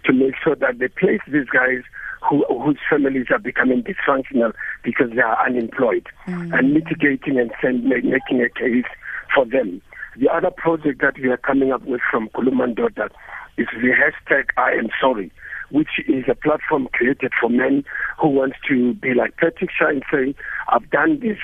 to 0.05 0.13
make 0.13 0.35
sure 0.43 0.55
that 0.55 0.79
they 0.79 0.87
place 0.87 1.21
these 1.27 1.49
guys 1.51 1.83
who, 2.27 2.43
whose 2.47 2.79
families 2.89 3.27
are 3.29 3.39
becoming 3.39 3.83
dysfunctional 3.83 4.53
because 4.83 5.11
they 5.15 5.21
are 5.21 5.45
unemployed 5.45 6.07
mm. 6.27 6.57
and 6.57 6.73
mitigating 6.73 7.39
and 7.39 7.51
send, 7.61 7.83
ma- 7.83 7.95
making 8.03 8.41
a 8.41 8.49
case 8.49 8.89
for 9.33 9.45
them. 9.45 9.81
The 10.17 10.29
other 10.29 10.51
project 10.51 11.01
that 11.01 11.19
we 11.19 11.29
are 11.29 11.37
coming 11.37 11.71
up 11.71 11.83
with 11.83 12.01
from 12.09 12.29
Khulumandoda 12.29 13.09
is 13.57 13.67
the 13.73 13.91
hashtag 13.91 14.45
I 14.57 14.71
am 14.71 14.89
sorry, 14.99 15.31
which 15.71 15.99
is 16.07 16.23
a 16.29 16.35
platform 16.35 16.87
created 16.93 17.31
for 17.39 17.49
men 17.49 17.83
who 18.19 18.29
want 18.29 18.53
to 18.69 18.93
be 18.93 19.13
like 19.13 19.37
Patrick 19.37 19.71
Shai 19.77 19.99
saying, 20.11 20.35
I've 20.69 20.89
done 20.89 21.19
this, 21.19 21.37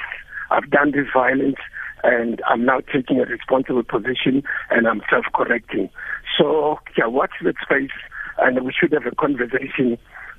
I've 0.50 0.70
done 0.70 0.92
this 0.92 1.08
violence, 1.14 1.58
and 2.04 2.42
I'm 2.48 2.66
now 2.66 2.80
taking 2.94 3.20
a 3.20 3.26
responsible 3.26 3.84
position 3.84 4.44
and 4.70 4.88
I'm 4.88 5.02
self-correcting. 5.10 5.90
So, 6.38 6.80
yeah, 6.98 7.08
watch 7.08 7.32
that 7.44 7.56
space, 7.62 7.92
and 8.42 8.64
we 8.66 8.72
should 8.78 8.92
have 8.92 9.06
a 9.06 9.16
conversation 9.16 9.98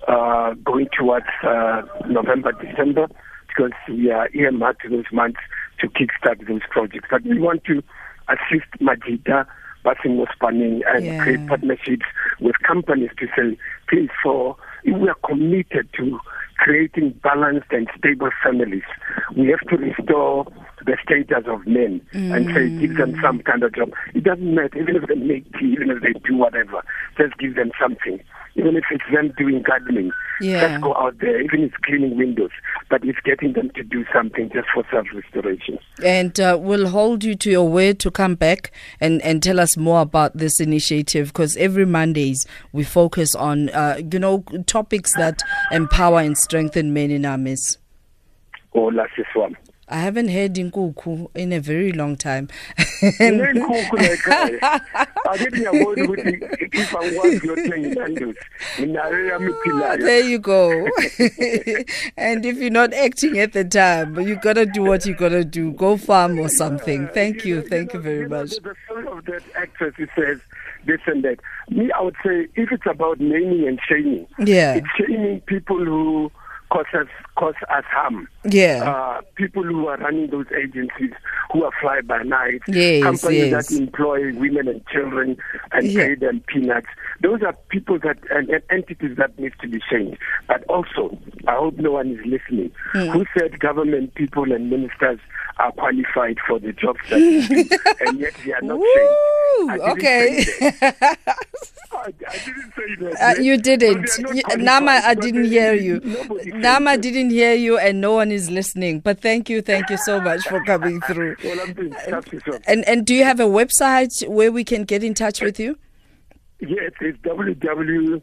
uh, 0.09 0.55
going 0.65 0.89
towards 0.97 1.27
uh, 1.45 1.83
November, 2.09 2.53
December, 2.53 3.07
because 3.49 3.73
we 3.89 4.11
are 4.11 4.29
earmarked 4.35 4.83
those 4.91 5.05
months 5.13 5.41
to 5.81 5.89
kickstart 5.89 6.47
those 6.49 6.63
projects. 6.71 7.07
But 7.11 7.23
we 7.25 7.39
want 7.39 7.65
to 7.65 7.83
assist 8.29 8.69
Majida, 8.81 9.47
Basimo 9.85 10.27
Spanning, 10.35 10.83
and 10.87 11.07
Yeah. 11.07 11.17
create 11.19 11.47
partnerships 11.47 12.07
with 12.41 12.57
companies 12.67 13.11
to 13.19 13.27
say, 13.37 13.57
please, 13.89 14.11
for 14.23 14.57
we 14.85 15.09
are 15.09 15.17
committed 15.27 15.89
to 15.97 16.19
creating 16.63 17.11
balanced 17.25 17.67
and 17.73 17.89
stable 17.99 18.31
families. 18.43 18.85
We 19.37 19.49
have 19.49 19.67
to 19.69 19.77
restore 19.77 20.47
the 20.87 20.97
status 21.03 21.45
of 21.49 21.67
men 21.67 22.01
and 22.13 22.47
say, 22.55 22.71
give 22.79 22.97
them 22.97 23.17
some 23.21 23.41
kind 23.41 23.65
of 23.65 23.75
job. 23.75 23.91
It 24.15 24.23
doesn't 24.23 24.55
matter, 24.55 24.79
even 24.79 24.95
if 24.95 25.09
they 25.09 25.17
make 25.17 25.45
tea, 25.59 25.73
even 25.73 25.91
if 25.91 26.03
they 26.03 26.13
do 26.25 26.37
whatever, 26.37 26.83
just 27.19 27.37
give 27.39 27.57
them 27.57 27.73
something. 27.81 28.23
Even 28.55 28.77
if 28.77 28.85
it's 28.91 29.05
them 29.13 29.33
doing 29.39 29.63
gardening, 29.63 30.11
Yeah. 30.41 30.69
just 30.69 30.83
go 30.83 30.95
out 30.95 31.19
there, 31.21 31.41
even 31.41 31.61
if 31.63 31.73
it's 31.73 31.85
cleaning 31.85 32.17
windows, 32.19 32.51
but 32.91 33.03
it's 33.05 33.19
getting 33.25 33.55
them 33.55 33.71
to 33.71 33.83
do 33.83 34.05
something 34.13 34.51
just 34.53 34.69
for 34.75 34.85
self 34.91 35.07
restoration. 35.15 35.79
And 36.05 36.39
uh, 36.39 36.59
we'll 36.61 36.89
hold 36.89 37.25
you 37.25 37.35
to 37.37 37.51
your 37.51 37.67
word 37.69 37.99
to 38.01 38.11
come 38.11 38.35
back 38.35 38.71
and, 39.01 39.23
and 39.23 39.43
tell 39.43 39.59
us 39.59 39.77
more 39.77 40.03
about 40.03 40.37
this 40.37 40.61
initiative 40.61 41.29
because 41.29 41.57
every 41.57 41.87
Mondays 41.87 42.47
we 42.73 42.85
focus 42.85 43.35
on, 43.35 43.71
uh, 43.71 43.99
you 44.13 44.19
know, 44.19 44.45
topics 44.67 45.15
that 45.17 45.43
empower 45.71 46.21
and 46.21 46.37
strengthen 46.37 46.93
men 46.93 47.11
in 47.11 47.25
our 47.25 47.39
midst. 47.39 47.79
Or 48.73 48.93
last 48.93 49.13
one. 49.35 49.57
I 49.89 49.97
haven't 49.99 50.29
heard 50.29 50.55
Inkuku 50.55 51.29
in 51.35 51.53
a 51.53 51.61
very 51.61 51.93
long 51.93 52.17
time. 52.17 52.49
Nginenkukhu 53.03 53.97
la 53.97 54.03
ekhaya. 54.03 54.81
Ake 55.33 55.51
ngiyabona 55.51 56.05
ukuthi 56.05 56.41
if 56.73 56.95
angikwazi 56.97 57.41
kuyothenga 57.41 57.89
ilandosi, 57.89 58.39
nginayo 58.81 59.99
there 59.99 60.21
you 60.21 60.39
go. 60.39 60.71
and 62.17 62.47
if 62.47 62.57
you're 62.59 62.71
not 62.71 62.95
acting 62.95 63.39
at 63.39 63.53
the 63.53 63.65
time, 63.65 64.19
you 64.21 64.37
gotta 64.37 64.67
do 64.67 64.83
what 64.83 65.05
you 65.05 65.15
gotta 65.15 65.45
do. 65.45 65.73
Go 65.73 65.97
farm 65.97 66.39
or 66.39 66.49
something. 66.49 67.09
Thank 67.09 67.45
you. 67.45 67.63
Thank 67.63 67.93
you 67.93 68.01
very 68.01 68.29
much. 68.29 68.51
The, 68.51 68.75
story 68.87 69.07
of 69.09 69.25
that 69.27 69.43
actress, 69.57 69.95
it 69.99 70.11
says 70.17 70.39
this 70.87 71.01
and 71.07 71.25
that. 71.25 71.39
Me, 71.71 71.91
I 71.93 72.01
would 72.03 72.17
say 72.25 72.47
if 72.55 72.71
it's 72.73 72.87
about 72.87 73.21
naming 73.21 73.67
and 73.67 73.81
shaming, 73.89 74.27
Yeah. 74.39 74.75
it's 74.75 74.87
shaming 74.97 75.41
people 75.43 75.79
who 75.85 76.31
cause 76.73 76.87
us, 76.95 77.07
cause 77.37 77.55
us 77.71 77.85
harm. 77.91 78.27
Yeah. 78.45 78.83
Uh, 78.91 79.21
people 79.35 79.63
who 79.63 79.87
are 79.89 79.99
running 79.99 80.31
those 80.31 80.47
agencies 80.57 81.13
who 81.53 81.65
are 81.65 81.71
fly 81.81 82.01
by 82.01 82.23
night, 82.23 82.63
Yes, 82.67 83.03
companies 83.03 83.51
yes. 83.51 83.69
that 83.69 83.79
employ 83.79 84.33
women 84.39 84.69
and 84.69 84.87
children 84.87 85.37
and 85.73 85.87
Yeah. 85.87 86.07
pay 86.07 86.15
them 86.15 86.43
peanuts. 86.47 86.87
Those 87.21 87.43
are 87.43 87.55
people 87.69 87.99
that 88.01 88.17
and, 88.31 88.49
and 88.49 88.63
entities 88.71 89.17
that 89.19 89.39
need 89.39 89.53
to 89.61 89.69
be 89.69 89.81
changed. 89.91 90.19
But 90.49 90.65
also, 90.65 91.19
I 91.47 91.57
hope 91.57 91.77
no 91.77 91.93
one 91.93 92.11
is 92.13 92.25
listening. 92.25 92.73
Hmm. 92.93 93.09
Who 93.11 93.25
said 93.39 93.59
government 93.61 94.15
people 94.15 94.51
and 94.51 94.71
ministers 94.71 95.19
are 95.59 95.73
qualified 95.73 96.39
for 96.49 96.59
the 96.59 96.73
jobs 96.73 97.01
that 97.11 97.19
they 97.19 97.47
do, 97.47 97.77
and 98.07 98.19
yet 98.19 98.33
they 98.45 98.53
are 98.55 98.63
not 98.63 98.79
Woo, 98.79 99.69
didn't 99.69 99.81
okay. 99.91 100.45
I, 102.03 102.07
I 102.07 102.39
didn't 102.45 102.73
say 102.77 102.95
that. 103.01 103.39
Uh, 103.39 103.41
you 103.41 103.57
didn't. 103.57 104.09
You- 104.35 104.43
Nama, 104.57 105.01
I 105.05 105.15
didn't 105.15 105.45
hear 105.45 105.73
you. 105.75 106.01
Nama 106.47 106.99
didn't 106.99 107.31
hear 107.31 107.55
you, 107.55 107.79
and 107.79 108.01
no 108.01 108.13
one 108.15 108.31
is 108.33 108.51
listening. 108.51 109.01
But 109.01 109.21
thank 109.21 109.49
you, 109.49 109.63
thank 109.63 109.89
you 109.91 109.97
so 109.97 110.21
much 110.21 110.43
for 110.47 110.63
coming 110.65 111.01
through. 111.03 111.37
Well, 111.45 111.61
I'm. 111.61 112.23
And 112.67 112.85
and 112.89 113.07
do 113.07 113.15
you 113.15 113.25
have 113.25 113.41
a 113.41 113.45
website 113.61 114.27
where 114.29 114.51
we 114.53 114.65
can 114.65 114.85
get 114.85 115.03
in 115.05 115.15
touch 115.15 115.41
with 115.41 115.59
you? 115.61 115.79
Yes, 116.61 116.93
it's 117.01 117.19
www 117.19 118.23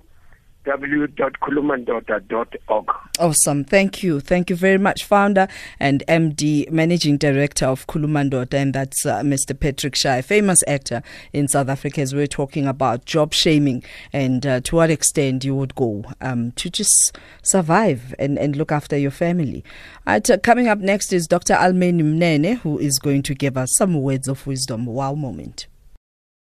www.khulumandoda.org. 0.69 2.85
Awesome. 3.19 3.63
Thank 3.63 4.03
you. 4.03 4.19
Thank 4.19 4.51
you 4.51 4.55
very 4.55 4.77
much, 4.77 5.03
founder 5.03 5.47
and 5.79 6.03
MD, 6.07 6.69
managing 6.69 7.17
director 7.17 7.65
of 7.65 7.87
Khulumandoda, 7.87 8.53
and 8.53 8.73
that's 8.73 9.03
uh, 9.05 9.21
Mr. 9.21 9.59
Patrick 9.59 9.95
Shai, 9.95 10.21
famous 10.21 10.63
actor 10.67 11.01
in 11.33 11.47
South 11.47 11.69
Africa, 11.69 12.01
as 12.01 12.13
we're 12.13 12.27
talking 12.27 12.67
about 12.67 13.05
job 13.05 13.33
shaming 13.33 13.83
and 14.13 14.45
uh, 14.45 14.59
to 14.61 14.75
what 14.75 14.91
extent 14.91 15.43
you 15.43 15.55
would 15.55 15.73
go 15.73 16.05
um, 16.21 16.51
to 16.51 16.69
just 16.69 17.17
survive 17.41 18.13
and, 18.19 18.37
and 18.37 18.55
look 18.55 18.71
after 18.71 18.95
your 18.97 19.11
family. 19.11 19.63
Uh, 20.05 20.19
coming 20.43 20.67
up 20.67 20.77
next 20.77 21.11
is 21.11 21.27
Dr. 21.27 21.55
Almeni 21.55 22.03
Mnene, 22.03 22.59
who 22.59 22.77
is 22.77 22.99
going 22.99 23.23
to 23.23 23.33
give 23.33 23.57
us 23.57 23.71
some 23.75 23.99
words 23.99 24.27
of 24.27 24.45
wisdom. 24.45 24.85
Wow 24.85 25.15
moment. 25.15 25.65